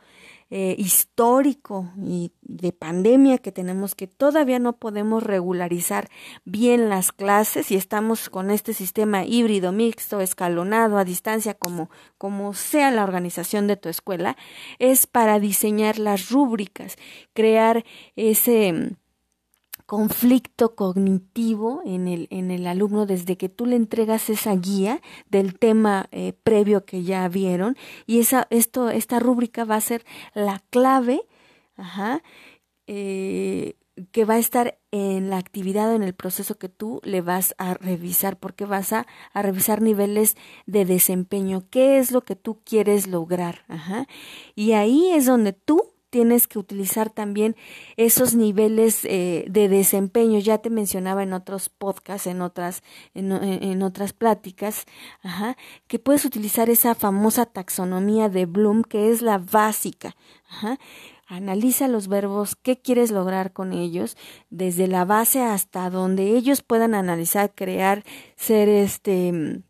eh, 0.51 0.73
histórico 0.79 1.91
y 2.03 2.31
de 2.41 2.71
pandemia 2.71 3.37
que 3.37 3.51
tenemos 3.51 3.93
que 3.93 4.07
todavía 4.07 4.57
no 4.57 4.73
podemos 4.73 5.21
regularizar 5.21 6.09
bien 6.43 6.89
las 6.89 7.11
clases 7.11 7.69
y 7.69 7.75
estamos 7.75 8.31
con 8.31 8.49
este 8.49 8.73
sistema 8.73 9.25
híbrido, 9.25 9.71
mixto, 9.71 10.21
escalonado, 10.21 10.97
a 10.97 11.05
distancia, 11.05 11.53
como, 11.53 11.91
como 12.17 12.55
sea 12.55 12.89
la 12.89 13.03
organización 13.03 13.67
de 13.67 13.77
tu 13.77 13.89
escuela, 13.89 14.37
es 14.79 15.05
para 15.05 15.39
diseñar 15.39 15.99
las 15.99 16.31
rúbricas, 16.31 16.95
crear 17.35 17.85
ese 18.15 18.97
conflicto 19.89 20.75
cognitivo 20.75 21.81
en 21.83 22.07
el, 22.07 22.27
en 22.29 22.51
el 22.51 22.67
alumno 22.67 23.07
desde 23.07 23.37
que 23.37 23.49
tú 23.49 23.65
le 23.65 23.75
entregas 23.75 24.29
esa 24.29 24.55
guía 24.55 25.01
del 25.31 25.57
tema 25.57 26.09
eh, 26.11 26.33
previo 26.43 26.85
que 26.85 27.01
ya 27.01 27.27
vieron 27.27 27.75
y 28.05 28.19
esa, 28.19 28.45
esto, 28.51 28.91
esta 28.91 29.17
rúbrica 29.19 29.65
va 29.65 29.77
a 29.77 29.81
ser 29.81 30.05
la 30.35 30.61
clave 30.69 31.21
eh, 32.85 33.77
que 34.11 34.25
va 34.25 34.35
a 34.35 34.37
estar 34.37 34.77
en 34.91 35.31
la 35.31 35.39
actividad 35.39 35.89
o 35.89 35.95
en 35.95 36.03
el 36.03 36.13
proceso 36.13 36.59
que 36.59 36.69
tú 36.69 37.01
le 37.03 37.21
vas 37.21 37.55
a 37.57 37.73
revisar, 37.73 38.37
porque 38.37 38.65
vas 38.65 38.93
a, 38.93 39.07
a, 39.33 39.41
revisar 39.41 39.81
niveles 39.81 40.37
de 40.67 40.85
desempeño, 40.85 41.63
qué 41.71 41.97
es 41.97 42.11
lo 42.11 42.21
que 42.21 42.35
tú 42.35 42.59
quieres 42.63 43.07
lograr. 43.07 43.65
Y 44.53 44.73
ahí 44.73 45.09
es 45.09 45.25
donde 45.25 45.53
tú 45.53 45.81
tienes 46.09 46.47
que 46.47 46.59
utilizar 46.59 47.09
también 47.09 47.55
esos 47.97 48.35
niveles 48.35 49.05
eh, 49.05 49.45
de 49.49 49.69
desempeño. 49.69 50.39
Ya 50.39 50.59
te 50.59 50.69
mencionaba 50.69 51.23
en 51.23 51.33
otros 51.33 51.69
podcasts, 51.69 52.27
en 52.27 52.41
otras, 52.41 52.83
en, 53.13 53.81
otras 53.83 54.13
pláticas, 54.13 54.85
ajá, 55.21 55.57
que 55.87 55.99
puedes 55.99 56.25
utilizar 56.25 56.69
esa 56.69 56.95
famosa 56.95 57.45
taxonomía 57.45 58.29
de 58.29 58.45
Bloom, 58.45 58.83
que 58.83 59.11
es 59.11 59.21
la 59.21 59.37
básica. 59.37 60.15
Ajá. 60.49 60.79
Analiza 61.27 61.87
los 61.87 62.07
verbos, 62.07 62.55
qué 62.55 62.81
quieres 62.81 63.11
lograr 63.11 63.53
con 63.53 63.71
ellos, 63.71 64.17
desde 64.49 64.87
la 64.87 65.05
base 65.05 65.43
hasta 65.43 65.91
donde 65.91 66.35
ellos 66.35 66.63
puedan 66.63 66.95
analizar, 66.95 67.53
crear, 67.53 68.03
ser 68.35 68.67
este 68.67 69.61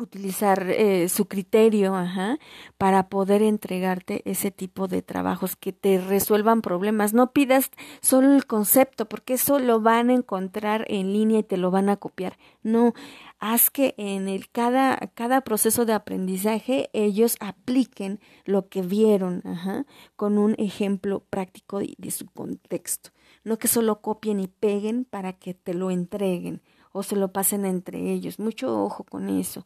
utilizar 0.00 0.68
eh, 0.68 1.08
su 1.08 1.26
criterio 1.26 1.94
ajá, 1.94 2.38
para 2.78 3.08
poder 3.08 3.42
entregarte 3.42 4.22
ese 4.24 4.50
tipo 4.50 4.88
de 4.88 5.02
trabajos 5.02 5.56
que 5.56 5.72
te 5.72 6.00
resuelvan 6.00 6.62
problemas. 6.62 7.14
No 7.14 7.32
pidas 7.32 7.70
solo 8.00 8.34
el 8.34 8.46
concepto, 8.46 9.08
porque 9.08 9.34
eso 9.34 9.58
lo 9.58 9.80
van 9.80 10.10
a 10.10 10.14
encontrar 10.14 10.84
en 10.88 11.12
línea 11.12 11.40
y 11.40 11.42
te 11.42 11.56
lo 11.56 11.70
van 11.70 11.88
a 11.88 11.96
copiar. 11.96 12.38
No, 12.62 12.94
haz 13.38 13.70
que 13.70 13.94
en 13.96 14.28
el 14.28 14.50
cada, 14.50 14.96
cada 15.14 15.40
proceso 15.40 15.84
de 15.84 15.92
aprendizaje 15.92 16.90
ellos 16.92 17.36
apliquen 17.40 18.20
lo 18.44 18.68
que 18.68 18.82
vieron 18.82 19.42
ajá, 19.46 19.86
con 20.16 20.38
un 20.38 20.54
ejemplo 20.58 21.24
práctico 21.30 21.78
de, 21.78 21.94
de 21.98 22.10
su 22.10 22.26
contexto. 22.26 23.10
No 23.44 23.58
que 23.58 23.68
solo 23.68 24.00
copien 24.00 24.40
y 24.40 24.48
peguen 24.48 25.04
para 25.04 25.32
que 25.32 25.54
te 25.54 25.72
lo 25.72 25.90
entreguen 25.90 26.62
o 26.92 27.02
se 27.02 27.16
lo 27.16 27.32
pasen 27.32 27.64
entre 27.64 28.12
ellos. 28.12 28.38
Mucho 28.38 28.82
ojo 28.82 29.04
con 29.04 29.28
eso. 29.28 29.64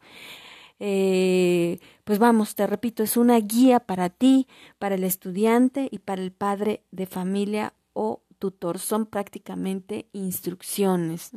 Eh, 0.79 1.79
pues 2.03 2.19
vamos, 2.19 2.55
te 2.55 2.67
repito, 2.67 3.03
es 3.03 3.17
una 3.17 3.39
guía 3.39 3.79
para 3.79 4.09
ti, 4.09 4.47
para 4.77 4.95
el 4.95 5.03
estudiante 5.03 5.87
y 5.89 5.99
para 5.99 6.21
el 6.21 6.31
padre 6.31 6.83
de 6.91 7.05
familia 7.05 7.73
o 7.93 8.21
tutor. 8.39 8.79
Son 8.79 9.05
prácticamente 9.05 10.07
instrucciones. 10.11 11.31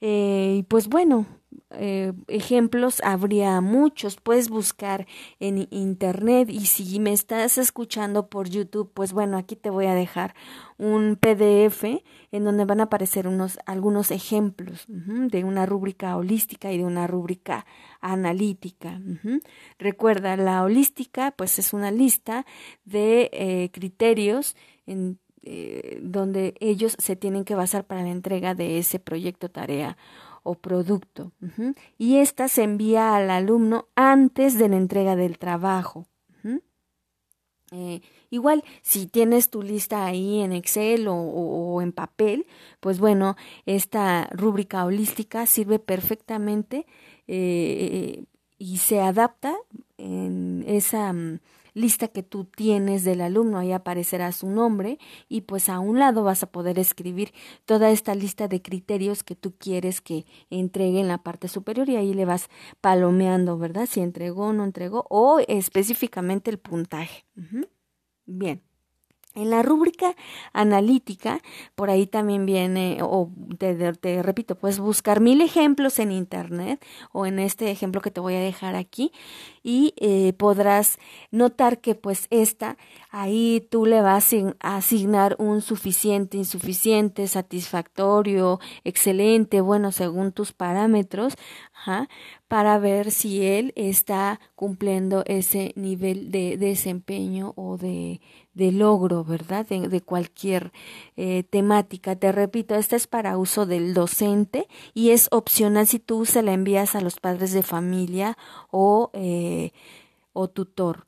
Eh, 0.00 0.64
pues 0.68 0.88
bueno, 0.88 1.26
eh, 1.70 2.12
ejemplos 2.28 3.02
habría 3.04 3.60
muchos. 3.60 4.16
Puedes 4.16 4.48
buscar 4.48 5.06
en 5.38 5.68
internet 5.70 6.48
y 6.50 6.66
si 6.66 6.98
me 6.98 7.12
estás 7.12 7.58
escuchando 7.58 8.28
por 8.28 8.48
YouTube, 8.48 8.90
pues 8.94 9.12
bueno, 9.12 9.36
aquí 9.36 9.54
te 9.56 9.70
voy 9.70 9.86
a 9.86 9.94
dejar 9.94 10.34
un 10.78 11.16
PDF 11.16 11.84
en 12.32 12.44
donde 12.44 12.64
van 12.64 12.80
a 12.80 12.84
aparecer 12.84 13.28
unos 13.28 13.58
algunos 13.66 14.10
ejemplos 14.10 14.84
de 14.88 15.44
una 15.44 15.66
rúbrica 15.66 16.16
holística 16.16 16.72
y 16.72 16.78
de 16.78 16.84
una 16.84 17.06
rúbrica 17.06 17.66
analítica. 18.00 19.00
Recuerda, 19.78 20.36
la 20.36 20.62
holística 20.62 21.32
pues 21.32 21.58
es 21.58 21.72
una 21.72 21.90
lista 21.90 22.46
de 22.84 23.30
eh, 23.32 23.70
criterios 23.72 24.56
en 24.86 25.18
eh, 25.50 25.98
donde 26.02 26.52
ellos 26.60 26.94
se 26.98 27.16
tienen 27.16 27.46
que 27.46 27.54
basar 27.54 27.86
para 27.86 28.02
la 28.02 28.10
entrega 28.10 28.54
de 28.54 28.76
ese 28.76 28.98
proyecto, 28.98 29.48
tarea 29.48 29.96
o 30.42 30.56
producto. 30.56 31.32
Y 31.96 32.16
esta 32.16 32.48
se 32.48 32.64
envía 32.64 33.16
al 33.16 33.30
alumno 33.30 33.88
antes 33.94 34.58
de 34.58 34.68
la 34.68 34.76
entrega 34.76 35.16
del 35.16 35.38
trabajo. 35.38 36.06
Eh, 37.70 38.02
igual, 38.28 38.62
si 38.82 39.06
tienes 39.06 39.48
tu 39.48 39.62
lista 39.62 40.04
ahí 40.04 40.40
en 40.40 40.52
Excel 40.52 41.06
o, 41.08 41.80
en 41.80 41.92
papel, 41.92 42.46
pues 42.80 42.98
bueno, 42.98 43.36
esta 43.64 44.28
rúbrica 44.32 44.84
holística 44.84 45.46
sirve 45.46 45.78
perfectamente 45.78 46.86
eh, 47.26 48.24
y 48.58 48.76
se 48.78 49.00
adapta 49.00 49.56
en 49.96 50.62
esa 50.66 51.12
mm, 51.12 51.40
lista 51.78 52.08
que 52.08 52.22
tú 52.22 52.44
tienes 52.44 53.04
del 53.04 53.20
alumno, 53.20 53.58
ahí 53.58 53.72
aparecerá 53.72 54.32
su 54.32 54.50
nombre 54.50 54.98
y 55.28 55.42
pues 55.42 55.68
a 55.68 55.78
un 55.78 55.98
lado 55.98 56.24
vas 56.24 56.42
a 56.42 56.50
poder 56.50 56.78
escribir 56.78 57.32
toda 57.64 57.90
esta 57.90 58.14
lista 58.14 58.48
de 58.48 58.60
criterios 58.60 59.22
que 59.24 59.34
tú 59.34 59.54
quieres 59.56 60.00
que 60.00 60.26
entregue 60.50 61.00
en 61.00 61.08
la 61.08 61.18
parte 61.18 61.48
superior 61.48 61.88
y 61.88 61.96
ahí 61.96 62.12
le 62.12 62.24
vas 62.24 62.48
palomeando, 62.80 63.56
¿verdad? 63.58 63.86
Si 63.86 64.00
entregó 64.00 64.48
o 64.48 64.52
no 64.52 64.64
entregó 64.64 65.06
o 65.08 65.40
específicamente 65.46 66.50
el 66.50 66.58
puntaje. 66.58 67.24
Bien. 68.26 68.67
En 69.38 69.50
la 69.50 69.62
rúbrica 69.62 70.16
analítica, 70.52 71.40
por 71.76 71.90
ahí 71.90 72.08
también 72.08 72.44
viene, 72.44 72.98
o 73.02 73.30
te, 73.56 73.92
repito, 74.20 74.56
puedes 74.56 74.80
buscar 74.80 75.20
mil 75.20 75.40
ejemplos 75.40 76.00
en 76.00 76.10
Internet 76.10 76.84
o 77.12 77.24
en 77.24 77.38
este 77.38 77.70
ejemplo 77.70 78.00
que 78.00 78.10
te 78.10 78.18
voy 78.18 78.34
a 78.34 78.40
dejar 78.40 78.74
aquí 78.74 79.12
y 79.62 79.94
eh, 79.98 80.32
podrás 80.32 80.98
notar 81.30 81.80
que 81.80 81.94
pues 81.94 82.26
esta, 82.30 82.78
ahí 83.10 83.64
tú 83.70 83.86
le 83.86 84.00
vas 84.00 84.34
a 84.58 84.76
asignar 84.76 85.36
un 85.38 85.62
suficiente, 85.62 86.36
insuficiente, 86.36 87.28
satisfactorio, 87.28 88.58
excelente, 88.82 89.60
bueno, 89.60 89.92
según 89.92 90.32
tus 90.32 90.52
parámetros, 90.52 91.34
para 92.48 92.78
ver 92.78 93.10
si 93.12 93.44
él 93.46 93.72
está 93.76 94.40
cumpliendo 94.56 95.22
ese 95.26 95.72
nivel 95.76 96.30
de 96.30 96.56
desempeño 96.56 97.52
o 97.56 97.76
de 97.76 98.20
de 98.58 98.72
logro, 98.72 99.24
¿verdad? 99.24 99.64
De, 99.66 100.00
cualquier 100.02 100.72
eh, 101.16 101.44
temática. 101.44 102.16
Te 102.16 102.32
repito, 102.32 102.74
esta 102.74 102.96
es 102.96 103.06
para 103.06 103.38
uso 103.38 103.66
del 103.66 103.94
docente 103.94 104.66
y 104.94 105.10
es 105.10 105.28
opcional 105.30 105.86
si 105.86 106.00
tú 106.00 106.26
se 106.26 106.42
la 106.42 106.52
envías 106.52 106.96
a 106.96 107.00
los 107.00 107.20
padres 107.20 107.52
de 107.52 107.62
familia 107.62 108.36
o, 108.70 109.10
eh, 109.14 109.70
o 110.32 110.48
tutor. 110.48 111.06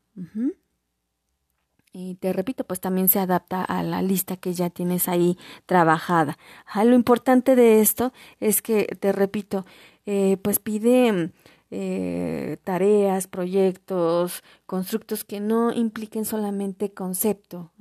Y 1.92 2.14
te 2.16 2.32
repito, 2.32 2.62
pues 2.62 2.78
también 2.80 3.08
se 3.08 3.18
adapta 3.18 3.64
a 3.64 3.82
la 3.82 4.00
lista 4.00 4.36
que 4.36 4.52
ya 4.52 4.70
tienes 4.70 5.08
ahí 5.08 5.36
trabajada. 5.66 6.38
lo 6.84 6.94
importante 6.94 7.56
de 7.56 7.80
esto 7.80 8.12
es 8.38 8.62
que, 8.62 8.84
te 9.00 9.10
repito, 9.10 9.66
eh, 10.06 10.36
pues 10.42 10.60
pide 10.60 11.32
eh, 11.70 12.58
tareas, 12.64 13.26
proyectos, 13.26 14.42
constructos 14.66 15.24
que 15.24 15.40
no 15.40 15.72
impliquen 15.72 16.24
solamente 16.24 16.92
concepto, 16.92 17.72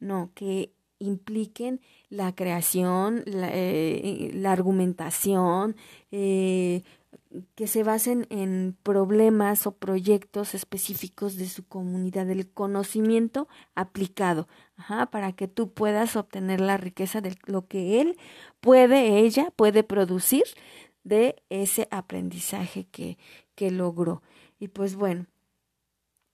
no, 0.00 0.30
que 0.34 0.72
impliquen 0.98 1.80
la 2.10 2.34
creación, 2.34 3.22
la, 3.26 3.48
eh, 3.52 4.42
argumentación, 4.46 5.76
eh, 6.10 6.82
que 7.54 7.66
se 7.66 7.82
basen 7.82 8.26
en 8.30 8.76
problemas 8.82 9.66
o 9.66 9.72
proyectos 9.72 10.54
específicos 10.54 11.36
de 11.36 11.48
su 11.48 11.66
comunidad, 11.66 12.26
del 12.26 12.48
conocimiento 12.50 13.48
aplicado, 13.74 14.48
para 15.10 15.32
que 15.32 15.48
tú 15.48 15.70
puedas 15.70 16.16
obtener 16.16 16.60
la 16.60 16.76
riqueza 16.76 17.20
de 17.20 17.36
lo 17.46 17.66
que 17.66 18.00
él 18.00 18.16
puede, 18.60 19.20
ella 19.20 19.52
puede 19.56 19.82
producir 19.82 20.44
de 21.04 21.42
ese 21.50 21.88
aprendizaje 21.90 22.86
que, 22.90 23.18
que 23.54 23.70
logró. 23.70 24.22
Y 24.58 24.68
pues 24.68 24.94
bueno, 24.94 25.26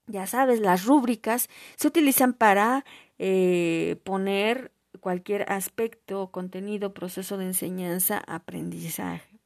ya 0.06 0.26
sabes, 0.26 0.60
las 0.60 0.84
rúbricas 0.84 1.48
se 1.76 1.88
utilizan 1.88 2.32
para 2.32 2.84
eh, 3.18 3.96
poner 4.04 4.72
cualquier 5.00 5.50
aspecto, 5.50 6.30
contenido, 6.30 6.94
proceso 6.94 7.36
de 7.36 7.46
enseñanza, 7.46 8.22
aprendizaje. 8.26 9.38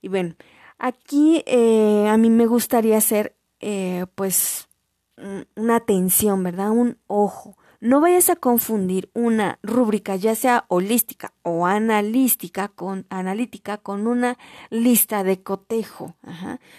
Y 0.00 0.08
bueno, 0.08 0.34
aquí 0.78 1.42
eh, 1.46 2.08
a 2.08 2.16
mí 2.16 2.30
me 2.30 2.46
gustaría 2.46 2.96
hacer 2.96 3.36
eh, 3.60 4.06
pues 4.14 4.68
una 5.54 5.76
atención, 5.76 6.42
¿verdad? 6.42 6.70
Un 6.70 6.98
ojo 7.06 7.56
no 7.82 8.00
vayas 8.00 8.30
a 8.30 8.36
confundir 8.36 9.10
una 9.12 9.58
rúbrica, 9.60 10.14
ya 10.14 10.36
sea 10.36 10.66
holística 10.68 11.34
o 11.42 11.66
analítica, 11.66 12.68
con, 12.68 13.06
analítica, 13.10 13.76
con 13.76 14.06
una 14.06 14.38
lista 14.70 15.24
de 15.24 15.42
cotejo, 15.42 16.14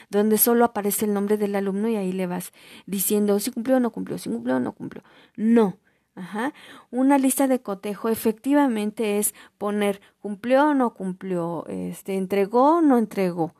donde 0.10 0.38
solo 0.38 0.64
aparece 0.64 1.04
el 1.04 1.14
nombre 1.14 1.36
del 1.36 1.58
alumno 1.58 1.90
y 1.90 1.98
ahí 1.98 2.14
le 2.14 2.26
vas 2.26 2.54
diciendo 2.86 3.38
si 3.42 3.52
cumplió 3.52 3.76
o 3.76 3.80
no 3.82 3.92
cumplió, 3.92 4.18
si 4.18 4.30
cumplió 4.30 4.56
o 4.56 4.60
no 4.62 4.72
cumplió. 4.72 5.04
No. 5.36 5.78
Ajá. 6.16 6.54
Una 6.90 7.18
lista 7.18 7.48
de 7.48 7.60
cotejo 7.60 8.08
efectivamente 8.08 9.18
es 9.18 9.34
poner 9.58 10.00
cumplió 10.22 10.70
o 10.70 10.74
no 10.74 10.94
cumplió, 10.94 11.66
este, 11.68 12.16
entregó 12.16 12.78
o 12.78 12.82
no 12.82 12.98
entregó. 12.98 13.54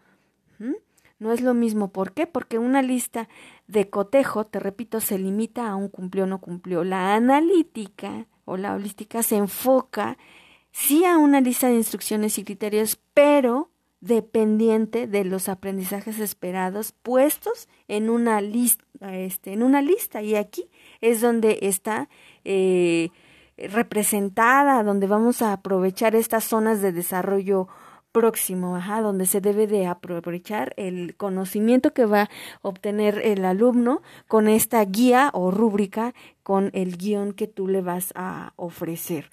No 1.24 1.32
es 1.32 1.40
lo 1.40 1.54
mismo. 1.54 1.88
¿Por 1.88 2.12
qué? 2.12 2.28
Porque 2.28 2.60
una 2.60 2.82
lista 2.82 3.30
de 3.68 3.90
cotejo, 3.90 4.46
te 4.46 4.60
repito, 4.60 5.00
se 5.00 5.18
limita 5.18 5.70
a 5.70 5.78
un 5.78 5.88
cumplió 5.88 6.26
o 6.26 6.28
no 6.28 6.42
cumplió. 6.42 6.84
La 6.84 7.16
analítica 7.16 8.28
o 8.44 8.58
la 8.58 8.74
holística 8.74 9.24
se 9.24 9.38
enfoca 9.38 10.18
sí 10.74 11.06
a 11.06 11.18
una 11.18 11.40
lista 11.40 11.68
de 11.68 11.76
instrucciones 11.76 12.38
y 12.38 12.44
criterios, 12.44 13.00
pero 13.14 13.70
dependiente 14.02 15.08
de 15.08 15.24
los 15.24 15.48
aprendizajes 15.48 16.20
esperados 16.20 16.92
puestos 16.92 17.70
en 17.88 18.10
una 18.10 18.42
lista, 18.42 18.84
este, 19.02 19.54
en 19.54 19.64
una 19.64 19.82
lista. 19.82 20.22
Y 20.22 20.36
aquí 20.36 20.70
es 21.00 21.22
donde 21.22 21.60
está 21.62 22.10
eh, 22.44 23.12
representada, 23.56 24.84
donde 24.84 25.08
vamos 25.08 25.42
a 25.42 25.54
aprovechar 25.54 26.16
estas 26.16 26.44
zonas 26.44 26.82
de 26.82 26.92
desarrollo 26.92 27.70
próximo, 28.14 28.78
ajá, 28.78 29.02
donde 29.02 29.26
se 29.26 29.42
debe 29.42 29.68
de 29.68 29.88
aprovechar 29.88 30.74
el 30.78 31.18
conocimiento 31.18 31.94
que 31.94 32.06
va 32.06 32.22
a 32.22 32.30
obtener 32.62 33.20
el 33.24 33.44
alumno 33.44 34.02
con 34.30 34.48
esta 34.48 34.86
guía 34.86 35.32
o 35.34 35.52
rúbrica, 35.52 36.14
con 36.44 36.70
el 36.74 36.96
guion 36.96 37.34
que 37.34 37.48
tú 37.48 37.68
le 37.68 37.82
vas 37.82 38.14
a 38.16 38.54
ofrecer. 38.56 39.30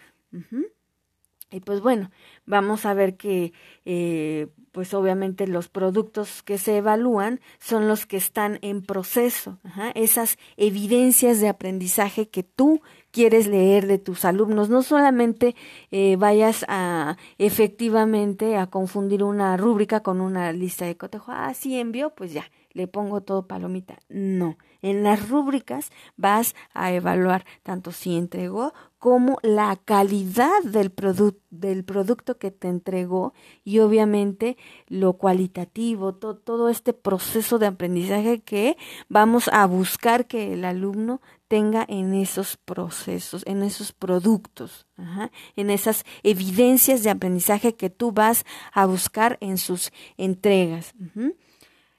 Y 1.52 1.60
pues 1.60 1.80
bueno, 1.80 2.10
vamos 2.46 2.86
a 2.86 2.94
ver 2.94 3.16
que 3.16 3.52
eh, 3.84 4.48
pues 4.72 4.94
obviamente 4.94 5.46
los 5.46 5.68
productos 5.68 6.42
que 6.42 6.58
se 6.58 6.76
evalúan 6.76 7.40
son 7.58 7.88
los 7.88 8.06
que 8.06 8.16
están 8.16 8.58
en 8.62 8.82
proceso, 8.82 9.58
esas 9.94 10.38
evidencias 10.56 11.40
de 11.40 11.48
aprendizaje 11.48 12.28
que 12.28 12.44
tú 12.44 12.80
quieres 13.10 13.46
leer 13.46 13.86
de 13.86 13.98
tus 13.98 14.24
alumnos, 14.24 14.68
no 14.68 14.82
solamente 14.82 15.54
eh, 15.90 16.16
vayas 16.16 16.64
a 16.68 17.16
efectivamente 17.38 18.56
a 18.56 18.68
confundir 18.68 19.22
una 19.22 19.56
rúbrica 19.56 20.00
con 20.00 20.20
una 20.20 20.52
lista 20.52 20.84
de 20.86 20.96
cotejo, 20.96 21.32
ah, 21.32 21.52
sí 21.54 21.78
envió, 21.78 22.10
pues 22.10 22.32
ya, 22.32 22.44
le 22.72 22.86
pongo 22.86 23.20
todo 23.20 23.46
palomita. 23.46 23.98
No, 24.08 24.56
en 24.82 25.02
las 25.02 25.28
rúbricas 25.28 25.90
vas 26.16 26.54
a 26.74 26.92
evaluar 26.92 27.44
tanto 27.62 27.92
si 27.92 28.16
entregó 28.16 28.72
como 28.98 29.38
la 29.42 29.76
calidad 29.82 30.62
del, 30.62 30.92
del 31.48 31.84
producto 31.84 32.36
que 32.38 32.50
te 32.50 32.68
entregó 32.68 33.32
y 33.64 33.78
obviamente 33.78 34.58
lo 34.88 35.14
cualitativo, 35.14 36.14
todo 36.14 36.68
este 36.68 36.92
proceso 36.92 37.58
de 37.58 37.66
aprendizaje 37.66 38.40
que 38.40 38.76
vamos 39.08 39.48
a 39.48 39.66
buscar 39.66 40.26
que 40.26 40.52
el 40.52 40.66
alumno 40.66 41.22
tenga 41.48 41.84
en 41.88 42.14
esos 42.14 42.58
procesos, 42.58 43.42
en 43.46 43.62
esos 43.62 43.92
productos, 43.92 44.86
en 45.56 45.70
esas 45.70 46.04
evidencias 46.22 47.02
de 47.02 47.10
aprendizaje 47.10 47.74
que 47.74 47.90
tú 47.90 48.12
vas 48.12 48.44
a 48.72 48.86
buscar 48.86 49.38
en 49.40 49.56
sus 49.58 49.92
entregas. 50.16 50.94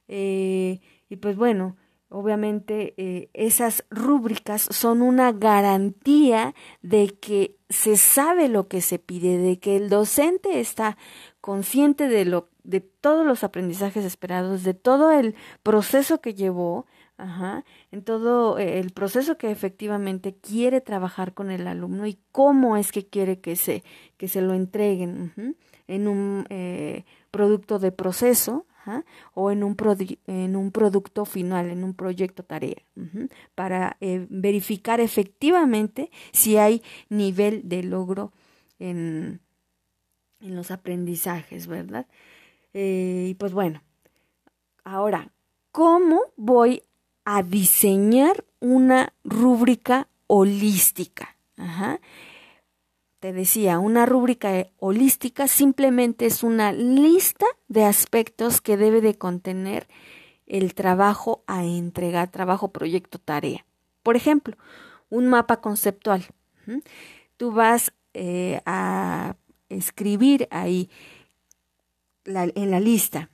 Eh, 0.08 0.80
y 1.10 1.16
pues 1.18 1.36
bueno, 1.36 1.76
obviamente 2.12 2.94
eh, 2.98 3.30
esas 3.34 3.86
rúbricas 3.90 4.68
son 4.70 5.02
una 5.02 5.32
garantía 5.32 6.54
de 6.82 7.08
que 7.08 7.56
se 7.70 7.96
sabe 7.96 8.50
lo 8.50 8.68
que 8.68 8.82
se 8.82 9.00
pide, 9.00 9.38
de 9.38 9.60
que 9.60 9.78
el 9.78 9.90
docente 9.90 10.60
está 10.60 10.98
consciente 11.40 12.08
de 12.08 12.26
lo 12.26 12.50
de 12.64 12.82
todos 12.82 13.26
los 13.26 13.44
aprendizajes 13.44 14.06
esperados, 14.06 14.64
de 14.64 14.76
todo 14.76 15.12
el 15.12 15.36
proceso 15.64 16.22
que 16.22 16.36
llevó, 16.36 16.86
ajá, 17.18 17.66
en 17.92 18.04
todo 18.04 18.60
eh, 18.60 18.80
el 18.80 18.92
proceso 18.92 19.38
que 19.38 19.50
efectivamente 19.50 20.36
quiere 20.36 20.80
trabajar 20.82 21.34
con 21.34 21.50
el 21.50 21.66
alumno 21.66 22.06
y 22.06 22.20
cómo 22.32 22.78
es 22.78 22.92
que 22.92 23.08
quiere 23.08 23.40
que 23.40 23.56
se 23.56 23.84
que 24.18 24.28
se 24.28 24.42
lo 24.42 24.54
entreguen 24.54 25.56
en 25.88 26.08
un 26.08 26.46
eh, 26.50 27.06
producto 27.32 27.80
de 27.80 27.92
proceso 27.92 28.66
o 29.34 29.52
en 29.52 29.64
un, 29.64 29.76
en 30.28 30.56
un 30.56 30.72
producto 30.72 31.26
final, 31.26 31.70
en 31.70 31.84
un 31.84 31.94
proyecto 31.94 32.44
tarea, 32.44 32.82
para 33.56 33.98
eh, 34.02 34.26
verificar 34.30 35.00
efectivamente 35.00 36.12
si 36.32 36.58
hay 36.58 36.82
nivel 37.10 37.68
de 37.68 37.84
logro 37.84 38.32
en, 38.80 39.40
en 40.40 40.56
los 40.56 40.72
aprendizajes, 40.72 41.68
¿verdad? 41.68 42.08
Eh, 42.74 43.28
y 43.30 43.34
pues 43.36 43.54
bueno, 43.54 43.82
ahora, 44.84 45.32
¿cómo 45.72 46.22
voy 46.38 46.84
a 47.26 47.44
diseñar 47.44 48.46
una 48.60 49.14
rúbrica 49.24 50.08
holística? 50.28 51.36
Ajá 51.58 52.00
te 53.22 53.34
decía, 53.34 53.78
una 53.78 54.08
rúbrica 54.08 54.68
holística 54.80 55.48
simplemente 55.48 56.26
es 56.26 56.42
una 56.42 56.74
lista 56.74 57.46
de 57.68 57.86
aspectos 57.86 58.62
que 58.62 58.78
debe 58.78 59.00
de 59.00 59.16
contener 59.16 59.88
el 60.48 60.74
trabajo 60.74 61.44
a 61.46 61.64
entregar, 61.64 62.32
trabajo, 62.32 62.72
proyecto, 62.72 63.20
tarea. 63.20 63.64
Por 64.02 64.16
ejemplo, 64.16 64.58
un 65.12 65.28
mapa 65.28 65.62
conceptual. 65.62 66.26
Tú 67.38 67.52
vas 67.52 67.94
eh, 68.16 68.60
a 68.66 69.36
escribir 69.70 70.48
ahí 70.50 70.90
en 72.26 72.72
la 72.72 72.80
lista 72.80 73.30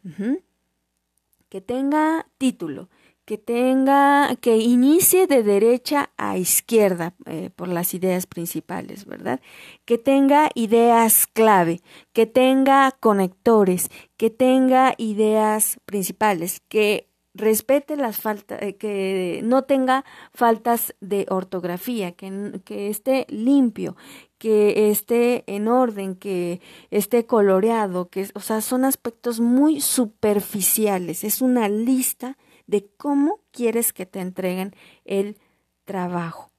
que 1.48 1.62
tenga 1.62 2.28
título, 2.38 2.90
que 3.28 3.38
tenga, 3.38 4.38
que 4.40 4.56
inicie 4.56 5.28
de 5.28 5.44
derecha 5.44 6.12
a 6.16 6.38
izquierda 6.38 7.14
eh, 7.26 7.50
por 7.54 7.68
las 7.68 7.94
ideas 7.94 8.26
principales, 8.26 9.04
¿verdad? 9.04 9.42
Que 9.84 9.98
tenga 9.98 10.50
ideas 10.56 11.28
clave, 11.28 11.82
que 12.14 12.26
tenga 12.26 12.96
conectores, 13.02 13.90
que 14.16 14.30
tenga 14.30 14.94
ideas 14.98 15.78
principales, 15.84 16.62
que 16.70 17.10
respete 17.34 17.98
las 17.98 18.16
faltas, 18.16 18.62
eh, 18.62 18.78
que 18.78 19.42
no 19.44 19.64
tenga 19.64 20.06
faltas 20.34 20.96
de 21.02 21.26
ortografía, 21.30 22.14
que, 22.14 22.62
que 22.64 22.88
esté 22.88 23.26
limpio, 23.28 23.98
que 24.38 24.90
esté 24.90 25.44
en 25.48 25.68
orden, 25.68 26.16
que 26.16 26.62
esté 26.92 27.26
coloreado, 27.26 28.08
que, 28.08 28.30
o 28.36 28.40
sea, 28.40 28.62
son 28.62 28.86
aspectos 28.86 29.42
muy 29.42 29.82
superficiales. 29.82 31.26
Es 31.26 31.42
una 31.42 31.68
lista 31.68 32.38
de 32.68 32.88
cómo 32.98 33.40
quieres 33.52 33.94
que 33.94 34.06
te 34.06 34.20
entreguen 34.20 34.76
el 35.06 35.38
trabajo. 35.86 36.52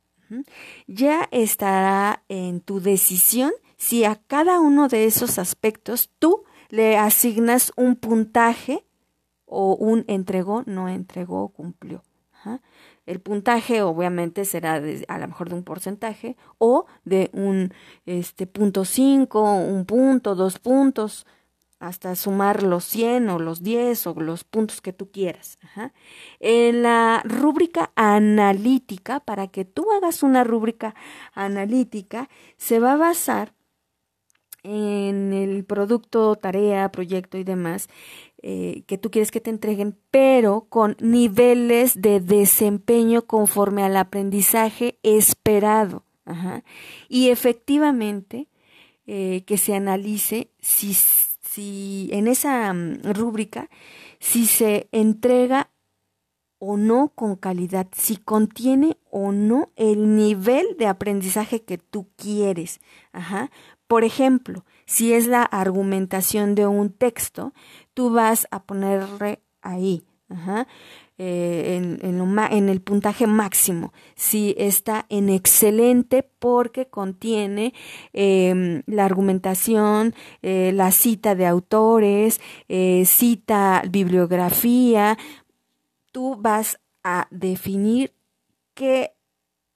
Ya 0.87 1.29
estará 1.31 2.23
en 2.29 2.61
tu 2.61 2.81
decisión 2.81 3.53
si 3.77 4.05
a 4.05 4.17
cada 4.17 4.61
uno 4.61 4.89
de 4.89 5.05
esos 5.05 5.39
aspectos 5.39 6.11
tú 6.19 6.45
le 6.69 6.99
asignas 6.99 7.73
un 7.77 7.97
puntaje 7.97 8.85
o 9.47 9.75
un 9.75 10.05
entregó, 10.09 10.65
no 10.67 10.89
entregó, 10.89 11.49
cumplió. 11.49 12.03
El 13.07 13.21
puntaje 13.21 13.83
obviamente 13.83 14.45
será 14.45 14.81
de, 14.81 15.05
a 15.09 15.19
lo 15.19 15.29
mejor 15.29 15.49
de 15.49 15.55
un 15.55 15.65
porcentaje 15.65 16.37
o 16.59 16.87
de 17.05 17.31
un 17.33 17.73
este, 18.05 18.47
punto 18.47 18.85
cinco, 18.85 19.43
un 19.43 19.87
punto, 19.87 20.35
dos 20.35 20.59
puntos, 20.59 21.27
hasta 21.81 22.17
sumar 22.17 22.63
los 22.63 22.85
100 22.85 23.29
o 23.31 23.39
los 23.39 23.63
10 23.63 24.07
o 24.09 24.15
los 24.15 24.45
puntos 24.45 24.81
que 24.81 24.93
tú 24.93 25.11
quieras. 25.11 25.59
En 26.41 26.83
la 26.83 27.23
rúbrica 27.25 27.93
analítica, 27.95 29.21
para 29.21 29.49
que 29.49 29.65
tú 29.65 29.87
hagas 29.93 30.23
una 30.23 30.45
rúbrica 30.45 30.95
analítica, 31.35 32.29
se 32.57 32.81
va 32.81 32.95
a 32.95 32.97
basar 32.97 33.55
en 34.65 35.33
el 35.33 35.65
producto, 35.65 36.35
tarea, 36.37 36.91
proyecto 36.91 37.39
y 37.39 37.45
demás 37.45 37.89
eh, 38.43 38.83
que 38.87 38.99
tú 38.99 39.11
quieres 39.11 39.31
que 39.31 39.41
te 39.41 39.51
entreguen, 39.51 39.97
pero 40.11 40.67
con 40.69 40.97
niveles 41.01 42.01
de 42.01 42.21
desempeño 42.21 43.23
conforme 43.23 43.83
al 43.83 43.97
aprendizaje 43.97 44.99
esperado. 45.03 46.05
Y 47.09 47.31
efectivamente, 47.31 48.49
eh, 49.07 49.45
que 49.47 49.57
se 49.57 49.75
analice 49.75 50.51
si 50.61 50.95
si 51.59 52.09
en 52.13 52.29
esa 52.29 52.73
mm, 52.73 53.01
rúbrica, 53.15 53.69
si 54.21 54.47
se 54.47 54.89
entrega 54.93 55.71
o 56.61 56.77
no 56.77 57.09
con 57.17 57.35
calidad, 57.35 57.89
si 57.97 58.17
contiene 58.17 58.97
o 59.11 59.33
no 59.33 59.73
el 59.75 60.15
nivel 60.15 60.77
de 60.79 60.87
aprendizaje 60.87 61.65
que 61.65 61.77
tú 61.77 62.11
quieres. 62.17 62.81
Ajá. 63.13 63.51
Por 63.89 64.05
ejemplo, 64.05 64.65
si 64.87 65.13
es 65.15 65.27
la 65.27 65.43
argumentación 65.43 66.55
de 66.55 66.69
un 66.69 66.91
texto, 66.91 67.53
tú 67.93 68.11
vas 68.11 68.47
a 68.53 68.63
ponerle 68.63 69.43
ahí. 69.61 70.05
Ajá. 70.29 70.69
Eh, 71.21 71.75
en, 71.75 71.99
en, 72.01 72.69
el 72.69 72.81
puntaje 72.81 73.27
máximo, 73.27 73.93
si 74.15 74.55
está 74.57 75.05
en 75.09 75.29
excelente 75.31 76.23
porque 76.23 76.87
contiene 76.87 77.75
em, 78.13 78.85
la 78.87 79.05
argumentación, 79.05 80.15
eh, 80.43 80.71
la 80.73 80.93
cita 80.93 81.35
de 81.35 81.45
autores, 81.45 82.41
eh, 82.69 83.03
cita 83.05 83.83
bibliografía, 83.91 85.19
tú 86.13 86.37
vas 86.37 86.79
a 87.03 87.27
definir 87.33 88.15
qué 88.75 89.15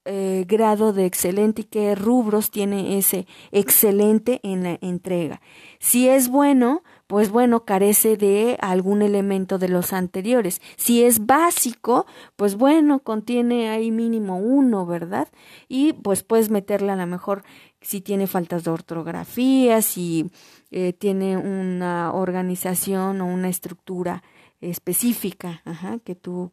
grado 0.05 0.93
de 0.93 1.07
excelente 1.07 1.63
y 1.63 1.65
qué 1.65 1.95
rubros 1.95 2.51
tiene 2.51 2.99
ese 2.99 3.25
excelente 3.53 4.41
en 4.43 4.65
la 4.65 4.77
entrega. 4.81 5.41
Si 5.79 6.09
es 6.09 6.29
bueno, 6.29 6.83
pues 7.13 7.29
bueno, 7.29 7.67
carece 7.67 8.17
de 8.17 8.57
algún 8.63 9.03
elemento 9.03 9.59
de 9.59 9.69
los 9.69 9.93
anteriores. 9.93 10.63
Si 10.79 11.05
es 11.05 11.27
básico, 11.27 12.07
pues 12.37 12.55
bueno, 12.55 13.01
contiene 13.01 13.69
ahí 13.69 13.91
mínimo 13.91 14.39
uno, 14.39 14.87
¿verdad? 14.87 15.29
Y 15.69 15.93
pues 15.93 16.23
puedes 16.23 16.49
meterle 16.49 16.91
a 16.91 16.97
lo 16.97 17.07
mejor 17.07 17.45
si 17.83 18.01
tiene 18.01 18.27
faltas 18.27 18.65
de 18.65 18.71
ortografía, 18.71 19.83
si 19.83 20.31
eh, 20.71 20.95
tiene 20.95 21.37
una 21.37 22.15
organización 22.15 23.21
o 23.21 23.27
una 23.27 23.51
estructura 23.51 24.23
específica 24.63 25.63
que 26.05 26.15
tú 26.15 26.51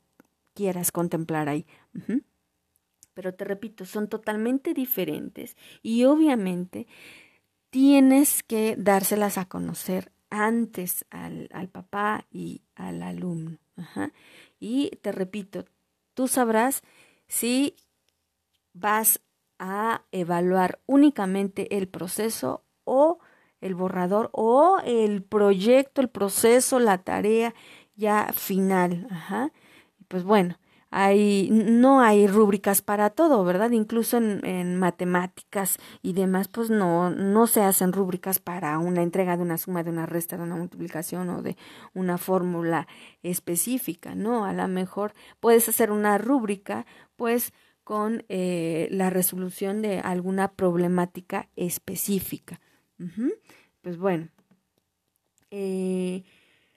quieras 0.55 0.91
contemplar 0.91 1.47
ahí. 1.47 1.65
Pero 3.13 3.33
te 3.33 3.45
repito, 3.45 3.85
son 3.85 4.09
totalmente 4.09 4.73
diferentes 4.73 5.55
y 5.81 6.03
obviamente 6.03 6.85
tienes 7.69 8.43
que 8.43 8.75
dárselas 8.77 9.37
a 9.37 9.45
conocer 9.45 10.11
antes 10.29 11.05
al, 11.09 11.49
al 11.53 11.69
papá 11.69 12.25
y 12.31 12.61
al 12.75 13.01
alumno. 13.03 13.57
Y 14.59 14.89
te 15.01 15.11
repito, 15.11 15.65
tú 16.13 16.27
sabrás 16.27 16.83
si 17.27 17.75
vas 18.73 19.21
a 19.57 20.03
evaluar 20.11 20.79
únicamente 20.85 21.77
el 21.77 21.87
proceso 21.87 22.63
o 22.83 23.19
el 23.61 23.75
borrador 23.75 24.29
o 24.31 24.79
el 24.85 25.21
proyecto, 25.21 26.01
el 26.01 26.09
proceso, 26.09 26.79
la 26.79 26.99
tarea 26.99 27.53
ya 27.95 28.31
final. 28.33 29.07
Ajá. 29.11 29.51
Pues 30.07 30.23
bueno, 30.23 30.57
hay, 30.91 31.49
no 31.51 32.01
hay 32.01 32.27
rúbricas 32.27 32.81
para 32.81 33.11
todo, 33.11 33.43
¿verdad? 33.43 33.71
Incluso 33.71 34.17
en, 34.17 34.45
en, 34.45 34.75
matemáticas 34.75 35.77
y 36.01 36.13
demás, 36.13 36.47
pues 36.47 36.69
no, 36.69 37.09
no 37.09 37.47
se 37.47 37.61
hacen 37.61 37.93
rúbricas 37.93 38.39
para 38.39 38.77
una 38.79 39.03
entrega 39.03 39.37
de 39.37 39.43
una 39.43 39.57
suma, 39.57 39.83
de 39.83 39.91
una 39.91 40.05
resta, 40.05 40.37
de 40.37 40.43
una 40.43 40.55
multiplicación 40.55 41.29
o 41.29 41.41
de 41.41 41.57
una 41.93 42.17
fórmula 42.17 42.87
específica, 43.21 44.15
¿no? 44.15 44.45
A 44.45 44.53
lo 44.53 44.67
mejor 44.67 45.13
puedes 45.39 45.69
hacer 45.69 45.91
una 45.91 46.17
rúbrica, 46.17 46.85
pues, 47.15 47.53
con 47.89 48.23
eh, 48.29 48.87
la 48.91 49.09
resolución 49.09 49.81
de 49.81 49.99
alguna 49.99 50.53
problemática 50.53 51.49
específica. 51.55 52.61
Pues 53.81 53.97
bueno, 53.97 54.29
eh, 55.49 56.23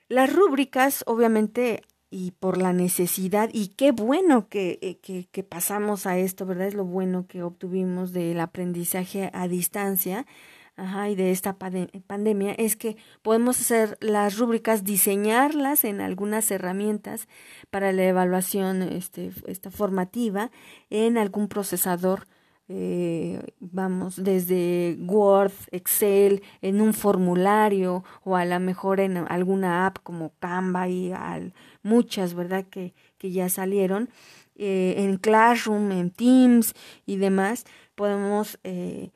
las 0.07 0.33
rúbricas 0.33 1.03
obviamente 1.05 1.83
y 2.13 2.29
por 2.31 2.59
la 2.59 2.73
necesidad 2.73 3.49
y 3.51 3.69
qué 3.69 3.91
bueno 3.91 4.47
eh, 4.51 4.99
que, 5.01 5.27
que, 5.31 5.43
pasamos 5.43 6.05
a 6.05 6.19
esto, 6.19 6.45
¿verdad? 6.45 6.67
Es 6.67 6.75
lo 6.75 6.85
bueno 6.85 7.25
que 7.25 7.41
obtuvimos 7.41 8.13
del 8.13 8.39
aprendizaje 8.39 9.31
a 9.33 9.47
distancia 9.47 10.27
ajá, 10.75 11.09
y 11.09 11.15
de 11.15 11.31
esta 11.31 11.57
pandemia, 11.57 12.53
es 12.53 12.75
que 12.75 12.97
podemos 13.23 13.59
hacer 13.59 13.97
las 13.99 14.37
rúbricas, 14.37 14.83
diseñarlas 14.83 15.83
en 15.83 16.01
algunas 16.01 16.51
herramientas 16.51 17.27
para 17.71 17.91
la 17.91 18.03
evaluación 18.03 18.83
este, 18.83 19.31
esta 19.47 19.71
formativa 19.71 20.51
en 20.91 21.17
algún 21.17 21.47
procesador 21.47 22.27
eh, 22.69 23.41
vamos, 23.59 24.23
desde 24.23 24.97
Word, 25.01 25.51
Excel, 25.71 26.41
en 26.61 26.79
un 26.79 26.93
formulario 26.93 28.05
o 28.23 28.37
a 28.37 28.45
lo 28.45 28.59
mejor 28.61 29.01
en 29.01 29.17
alguna 29.17 29.85
app 29.85 29.97
como 30.01 30.31
Canva 30.39 30.87
y 30.87 31.11
al, 31.11 31.53
muchas, 31.83 32.33
¿verdad? 32.33 32.65
Que, 32.69 32.93
que 33.17 33.31
ya 33.31 33.49
salieron. 33.49 34.09
Eh, 34.55 34.95
en 34.97 35.17
Classroom, 35.17 35.91
en 35.91 36.11
Teams 36.11 36.73
y 37.05 37.17
demás, 37.17 37.65
podemos 37.95 38.59
eh, 38.63 39.11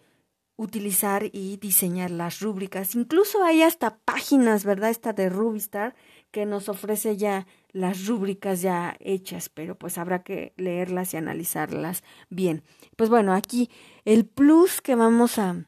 utilizar 0.55 1.29
y 1.31 1.57
diseñar 1.57 2.11
las 2.11 2.39
rúbricas. 2.39 2.95
Incluso 2.95 3.43
hay 3.43 3.61
hasta 3.61 3.97
páginas, 3.97 4.65
¿verdad? 4.65 4.89
Esta 4.89 5.13
de 5.13 5.29
Rubistar 5.29 5.95
que 6.31 6.45
nos 6.45 6.69
ofrece 6.69 7.17
ya 7.17 7.47
las 7.71 8.07
rúbricas 8.07 8.61
ya 8.61 8.97
hechas, 8.99 9.49
pero 9.49 9.77
pues 9.77 9.97
habrá 9.97 10.23
que 10.23 10.53
leerlas 10.57 11.13
y 11.13 11.17
analizarlas 11.17 12.03
bien. 12.29 12.63
Pues 12.95 13.09
bueno, 13.09 13.33
aquí 13.33 13.69
el 14.03 14.25
plus 14.25 14.81
que 14.81 14.95
vamos 14.95 15.37
a 15.37 15.65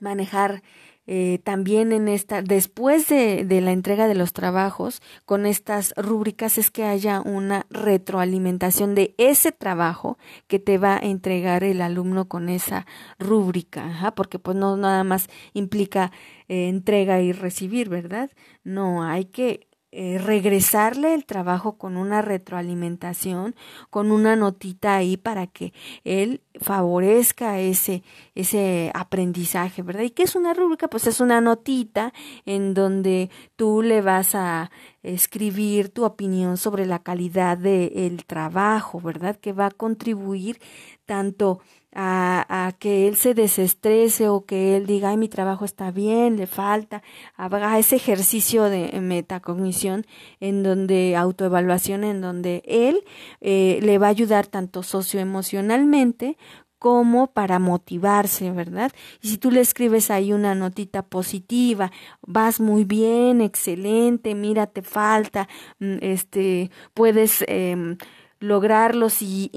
manejar 0.00 0.62
eh, 1.10 1.40
también 1.42 1.92
en 1.92 2.06
esta, 2.06 2.42
después 2.42 3.08
de, 3.08 3.46
de, 3.46 3.62
la 3.62 3.72
entrega 3.72 4.08
de 4.08 4.14
los 4.14 4.34
trabajos, 4.34 5.00
con 5.24 5.46
estas 5.46 5.94
rúbricas 5.96 6.58
es 6.58 6.70
que 6.70 6.84
haya 6.84 7.22
una 7.22 7.64
retroalimentación 7.70 8.94
de 8.94 9.14
ese 9.16 9.50
trabajo 9.50 10.18
que 10.48 10.58
te 10.58 10.76
va 10.76 10.96
a 10.96 10.98
entregar 10.98 11.64
el 11.64 11.80
alumno 11.80 12.28
con 12.28 12.50
esa 12.50 12.84
rúbrica, 13.18 14.12
porque 14.16 14.38
pues 14.38 14.58
no 14.58 14.76
nada 14.76 15.02
más 15.02 15.28
implica 15.54 16.12
eh, 16.46 16.68
entrega 16.68 17.22
y 17.22 17.32
recibir, 17.32 17.88
¿verdad? 17.88 18.30
No, 18.62 19.02
hay 19.02 19.24
que 19.24 19.67
eh, 19.90 20.18
regresarle 20.18 21.14
el 21.14 21.24
trabajo 21.24 21.78
con 21.78 21.96
una 21.96 22.20
retroalimentación, 22.20 23.54
con 23.88 24.12
una 24.12 24.36
notita 24.36 24.96
ahí 24.96 25.16
para 25.16 25.46
que 25.46 25.72
él 26.04 26.42
favorezca 26.60 27.58
ese, 27.58 28.02
ese 28.34 28.90
aprendizaje, 28.94 29.80
¿verdad? 29.82 30.02
¿Y 30.02 30.10
qué 30.10 30.24
es 30.24 30.36
una 30.36 30.52
rúbrica? 30.52 30.88
Pues 30.88 31.06
es 31.06 31.20
una 31.20 31.40
notita 31.40 32.12
en 32.44 32.74
donde 32.74 33.30
tú 33.56 33.80
le 33.80 34.02
vas 34.02 34.34
a 34.34 34.70
escribir 35.02 35.88
tu 35.88 36.04
opinión 36.04 36.58
sobre 36.58 36.84
la 36.84 36.98
calidad 36.98 37.56
del 37.56 38.26
trabajo, 38.26 39.00
¿verdad? 39.00 39.36
Que 39.36 39.54
va 39.54 39.66
a 39.66 39.70
contribuir 39.70 40.60
tanto 41.06 41.60
a, 41.94 42.74
que 42.78 43.08
él 43.08 43.16
se 43.16 43.34
desestrese 43.34 44.28
o 44.28 44.44
que 44.44 44.76
él 44.76 44.86
diga, 44.86 45.10
ay, 45.10 45.16
mi 45.16 45.28
trabajo 45.28 45.64
está 45.64 45.90
bien, 45.90 46.36
le 46.36 46.46
falta, 46.46 47.02
haga 47.36 47.78
ese 47.78 47.96
ejercicio 47.96 48.64
de 48.64 49.00
metacognición 49.00 50.06
en 50.40 50.62
donde 50.62 51.16
autoevaluación, 51.16 52.04
en 52.04 52.20
donde 52.20 52.62
él 52.66 53.02
eh, 53.40 53.78
le 53.82 53.98
va 53.98 54.08
a 54.08 54.10
ayudar 54.10 54.46
tanto 54.46 54.82
socioemocionalmente 54.82 56.36
como 56.78 57.32
para 57.32 57.58
motivarse, 57.58 58.52
¿verdad? 58.52 58.92
Y 59.20 59.30
si 59.30 59.38
tú 59.38 59.50
le 59.50 59.60
escribes 59.60 60.10
ahí 60.10 60.32
una 60.32 60.54
notita 60.54 61.02
positiva, 61.02 61.90
vas 62.22 62.60
muy 62.60 62.84
bien, 62.84 63.40
excelente, 63.40 64.34
mira, 64.36 64.66
te 64.68 64.82
falta, 64.82 65.48
mm, 65.80 65.96
este, 66.02 66.70
puedes 66.94 67.44
eh, 67.48 67.96
lograrlo 68.38 69.10
si 69.10 69.50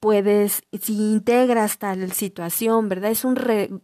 puedes, 0.00 0.62
si 0.80 0.94
integras 0.94 1.78
tal 1.78 2.10
situación, 2.12 2.88
¿verdad? 2.88 3.10
Es 3.10 3.24
un, 3.24 3.38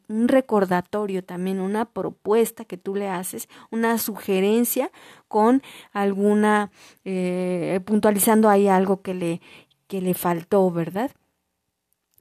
un 0.08 0.28
recordatorio 0.28 1.22
también, 1.22 1.60
una 1.60 1.84
propuesta 1.84 2.64
que 2.64 2.78
tú 2.78 2.96
le 2.96 3.08
haces, 3.08 3.48
una 3.70 3.98
sugerencia 3.98 4.90
con 5.28 5.62
alguna, 5.92 6.70
eh, 7.04 7.80
puntualizando 7.84 8.48
ahí 8.48 8.66
algo 8.66 9.02
que 9.02 9.14
le, 9.14 9.40
que 9.86 10.00
le 10.00 10.14
faltó, 10.14 10.70
¿verdad? 10.70 11.10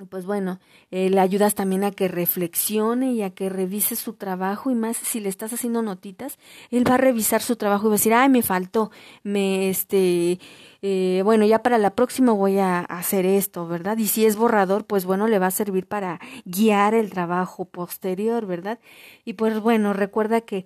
Pues 0.09 0.25
bueno, 0.25 0.59
eh, 0.91 1.09
le 1.09 1.21
ayudas 1.21 1.55
también 1.55 1.85
a 1.85 1.91
que 1.91 2.09
reflexione 2.09 3.13
y 3.13 3.21
a 3.21 3.29
que 3.29 3.47
revise 3.47 3.95
su 3.95 4.13
trabajo 4.13 4.69
y 4.69 4.75
más 4.75 4.97
si 4.97 5.21
le 5.21 5.29
estás 5.29 5.53
haciendo 5.53 5.81
notitas, 5.81 6.37
él 6.69 6.87
va 6.89 6.95
a 6.95 6.97
revisar 6.97 7.41
su 7.41 7.55
trabajo 7.55 7.85
y 7.85 7.89
va 7.89 7.93
a 7.93 7.97
decir, 7.97 8.13
ay, 8.13 8.27
me 8.27 8.41
faltó, 8.41 8.91
me, 9.23 9.69
este, 9.69 10.39
eh, 10.81 11.21
bueno, 11.23 11.45
ya 11.45 11.63
para 11.63 11.77
la 11.77 11.95
próxima 11.95 12.33
voy 12.33 12.57
a 12.57 12.79
hacer 12.79 13.25
esto, 13.25 13.67
¿verdad? 13.67 13.97
Y 13.97 14.07
si 14.07 14.25
es 14.25 14.35
borrador, 14.35 14.85
pues 14.85 15.05
bueno, 15.05 15.27
le 15.27 15.39
va 15.39 15.47
a 15.47 15.51
servir 15.51 15.87
para 15.87 16.19
guiar 16.43 16.93
el 16.93 17.09
trabajo 17.11 17.63
posterior, 17.65 18.45
¿verdad? 18.45 18.79
Y 19.23 19.33
pues 19.33 19.61
bueno, 19.61 19.93
recuerda 19.93 20.41
que 20.41 20.65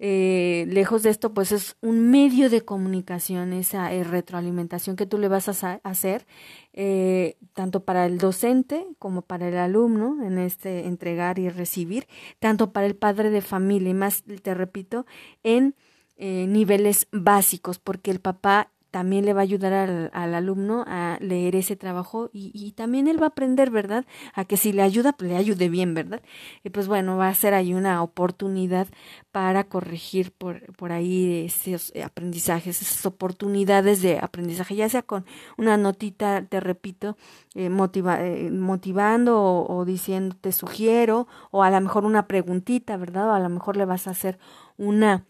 eh, 0.00 0.66
lejos 0.68 1.02
de 1.02 1.10
esto, 1.10 1.34
pues 1.34 1.50
es 1.50 1.76
un 1.80 2.10
medio 2.10 2.50
de 2.50 2.64
comunicación, 2.64 3.52
esa 3.52 3.92
eh, 3.92 4.04
retroalimentación 4.04 4.94
que 4.94 5.06
tú 5.06 5.18
le 5.18 5.26
vas 5.28 5.48
a 5.48 5.80
hacer, 5.82 6.26
eh, 6.72 7.36
tanto 7.52 7.84
para 7.84 8.06
el 8.06 8.18
docente 8.18 8.86
como 8.98 9.22
para 9.22 9.48
el 9.48 9.56
alumno, 9.56 10.22
en 10.22 10.38
este 10.38 10.86
entregar 10.86 11.40
y 11.40 11.48
recibir, 11.48 12.06
tanto 12.38 12.72
para 12.72 12.86
el 12.86 12.94
padre 12.94 13.30
de 13.30 13.40
familia, 13.40 13.90
y 13.90 13.94
más, 13.94 14.22
te 14.22 14.54
repito, 14.54 15.06
en 15.42 15.74
niveles 16.20 17.06
básicos, 17.12 17.78
porque 17.78 18.10
el 18.10 18.18
papá 18.18 18.72
también 18.90 19.26
le 19.26 19.34
va 19.34 19.40
a 19.40 19.42
ayudar 19.42 19.72
al, 19.72 20.10
al 20.14 20.34
alumno 20.34 20.84
a 20.86 21.18
leer 21.20 21.56
ese 21.56 21.76
trabajo 21.76 22.30
y, 22.32 22.50
y, 22.54 22.72
también 22.72 23.06
él 23.08 23.20
va 23.20 23.26
a 23.26 23.28
aprender, 23.30 23.70
¿verdad? 23.70 24.06
A 24.34 24.44
que 24.44 24.56
si 24.56 24.72
le 24.72 24.82
ayuda, 24.82 25.12
pues 25.12 25.30
le 25.30 25.36
ayude 25.36 25.68
bien, 25.68 25.94
¿verdad? 25.94 26.22
Y 26.64 26.70
pues 26.70 26.88
bueno, 26.88 27.16
va 27.16 27.28
a 27.28 27.34
ser 27.34 27.54
ahí 27.54 27.74
una 27.74 28.02
oportunidad 28.02 28.88
para 29.32 29.64
corregir 29.64 30.32
por, 30.32 30.72
por 30.76 30.92
ahí 30.92 31.46
esos 31.46 31.92
aprendizajes, 32.02 32.82
esas 32.82 33.04
oportunidades 33.06 34.02
de 34.02 34.18
aprendizaje, 34.18 34.76
ya 34.76 34.88
sea 34.88 35.02
con 35.02 35.24
una 35.56 35.76
notita, 35.76 36.44
te 36.48 36.60
repito, 36.60 37.16
eh, 37.54 37.68
motiva, 37.70 38.24
eh, 38.24 38.50
motivando 38.50 39.40
o, 39.42 39.76
o 39.78 39.84
diciendo 39.84 40.36
te 40.40 40.52
sugiero, 40.52 41.28
o 41.50 41.62
a 41.62 41.70
lo 41.70 41.80
mejor 41.80 42.04
una 42.04 42.26
preguntita, 42.26 42.96
¿verdad? 42.96 43.30
O 43.30 43.32
a 43.34 43.40
lo 43.40 43.48
mejor 43.48 43.76
le 43.76 43.84
vas 43.84 44.06
a 44.06 44.10
hacer 44.10 44.38
una 44.76 45.26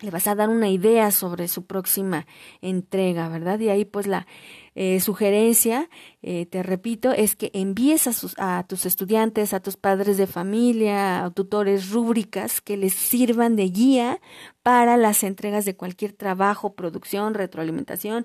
le 0.00 0.10
vas 0.10 0.26
a 0.26 0.34
dar 0.34 0.48
una 0.48 0.68
idea 0.68 1.10
sobre 1.10 1.48
su 1.48 1.66
próxima 1.66 2.26
entrega, 2.60 3.28
¿verdad? 3.28 3.58
Y 3.58 3.68
ahí 3.68 3.84
pues 3.84 4.06
la 4.06 4.26
eh, 4.74 5.00
sugerencia, 5.00 5.90
eh, 6.22 6.46
te 6.46 6.62
repito, 6.62 7.10
es 7.10 7.34
que 7.34 7.50
envíes 7.52 8.06
a, 8.06 8.12
sus, 8.12 8.34
a 8.38 8.64
tus 8.68 8.86
estudiantes, 8.86 9.52
a 9.52 9.58
tus 9.58 9.76
padres 9.76 10.16
de 10.18 10.28
familia, 10.28 11.24
a 11.24 11.30
tutores 11.30 11.90
rúbricas 11.90 12.60
que 12.60 12.76
les 12.76 12.92
sirvan 12.92 13.56
de 13.56 13.70
guía 13.70 14.20
para 14.62 14.96
las 14.96 15.24
entregas 15.24 15.64
de 15.64 15.74
cualquier 15.74 16.12
trabajo, 16.12 16.74
producción, 16.74 17.34
retroalimentación, 17.34 18.24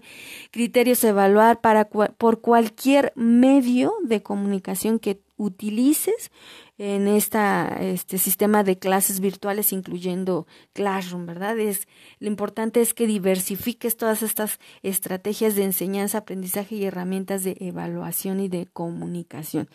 criterios 0.51 1.03
a 1.03 1.09
evaluar 1.09 1.59
para 1.59 1.89
por 1.89 2.41
cualquier 2.41 3.13
medio 3.15 3.93
de 4.03 4.21
comunicación 4.21 4.99
que 4.99 5.21
utilices 5.43 6.31
en 6.79 7.07
esta, 7.07 7.77
este 7.79 8.17
sistema 8.17 8.63
de 8.63 8.79
clases 8.79 9.19
virtuales, 9.19 9.71
incluyendo 9.71 10.47
Classroom, 10.73 11.27
¿verdad? 11.27 11.59
Es, 11.59 11.87
lo 12.19 12.27
importante 12.27 12.81
es 12.81 12.95
que 12.95 13.05
diversifiques 13.05 13.95
todas 13.95 14.23
estas 14.23 14.59
estrategias 14.81 15.55
de 15.55 15.65
enseñanza, 15.65 16.19
aprendizaje 16.19 16.75
y 16.75 16.85
herramientas 16.85 17.43
de 17.43 17.55
evaluación 17.59 18.39
y 18.39 18.47
de 18.47 18.65
comunicación. 18.65 19.69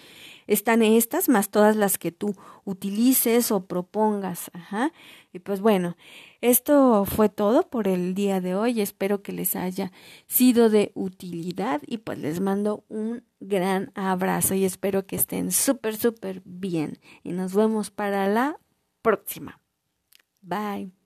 Están 0.48 0.82
estas, 0.82 1.28
más 1.28 1.50
todas 1.50 1.76
las 1.76 1.98
que 1.98 2.10
tú 2.10 2.34
utilices 2.64 3.52
o 3.52 3.66
propongas. 3.66 4.50
Ajá. 4.52 4.92
Y 5.32 5.38
pues 5.38 5.60
bueno, 5.60 5.96
esto 6.40 7.04
fue 7.04 7.28
todo 7.28 7.68
por 7.68 7.86
el 7.86 8.14
día 8.14 8.40
de 8.40 8.56
hoy. 8.56 8.80
Espero 8.80 9.22
que 9.22 9.32
les 9.32 9.54
haya 9.54 9.92
sido 10.26 10.68
de 10.68 10.90
utilidad 10.94 11.80
y 11.86 11.98
pues 11.98 12.18
les 12.18 12.40
mando 12.40 12.84
un 12.88 13.22
gran 13.40 13.92
abrazo 13.94 14.54
y 14.54 14.64
espero 14.64 15.06
que 15.06 15.16
estén 15.16 15.52
súper, 15.52 15.96
súper 15.96 16.42
bien. 16.44 16.98
Y 17.22 17.32
nos 17.32 17.54
vemos 17.54 17.90
para 17.90 18.28
la 18.28 18.58
próxima. 19.02 19.60
Bye. 20.40 20.97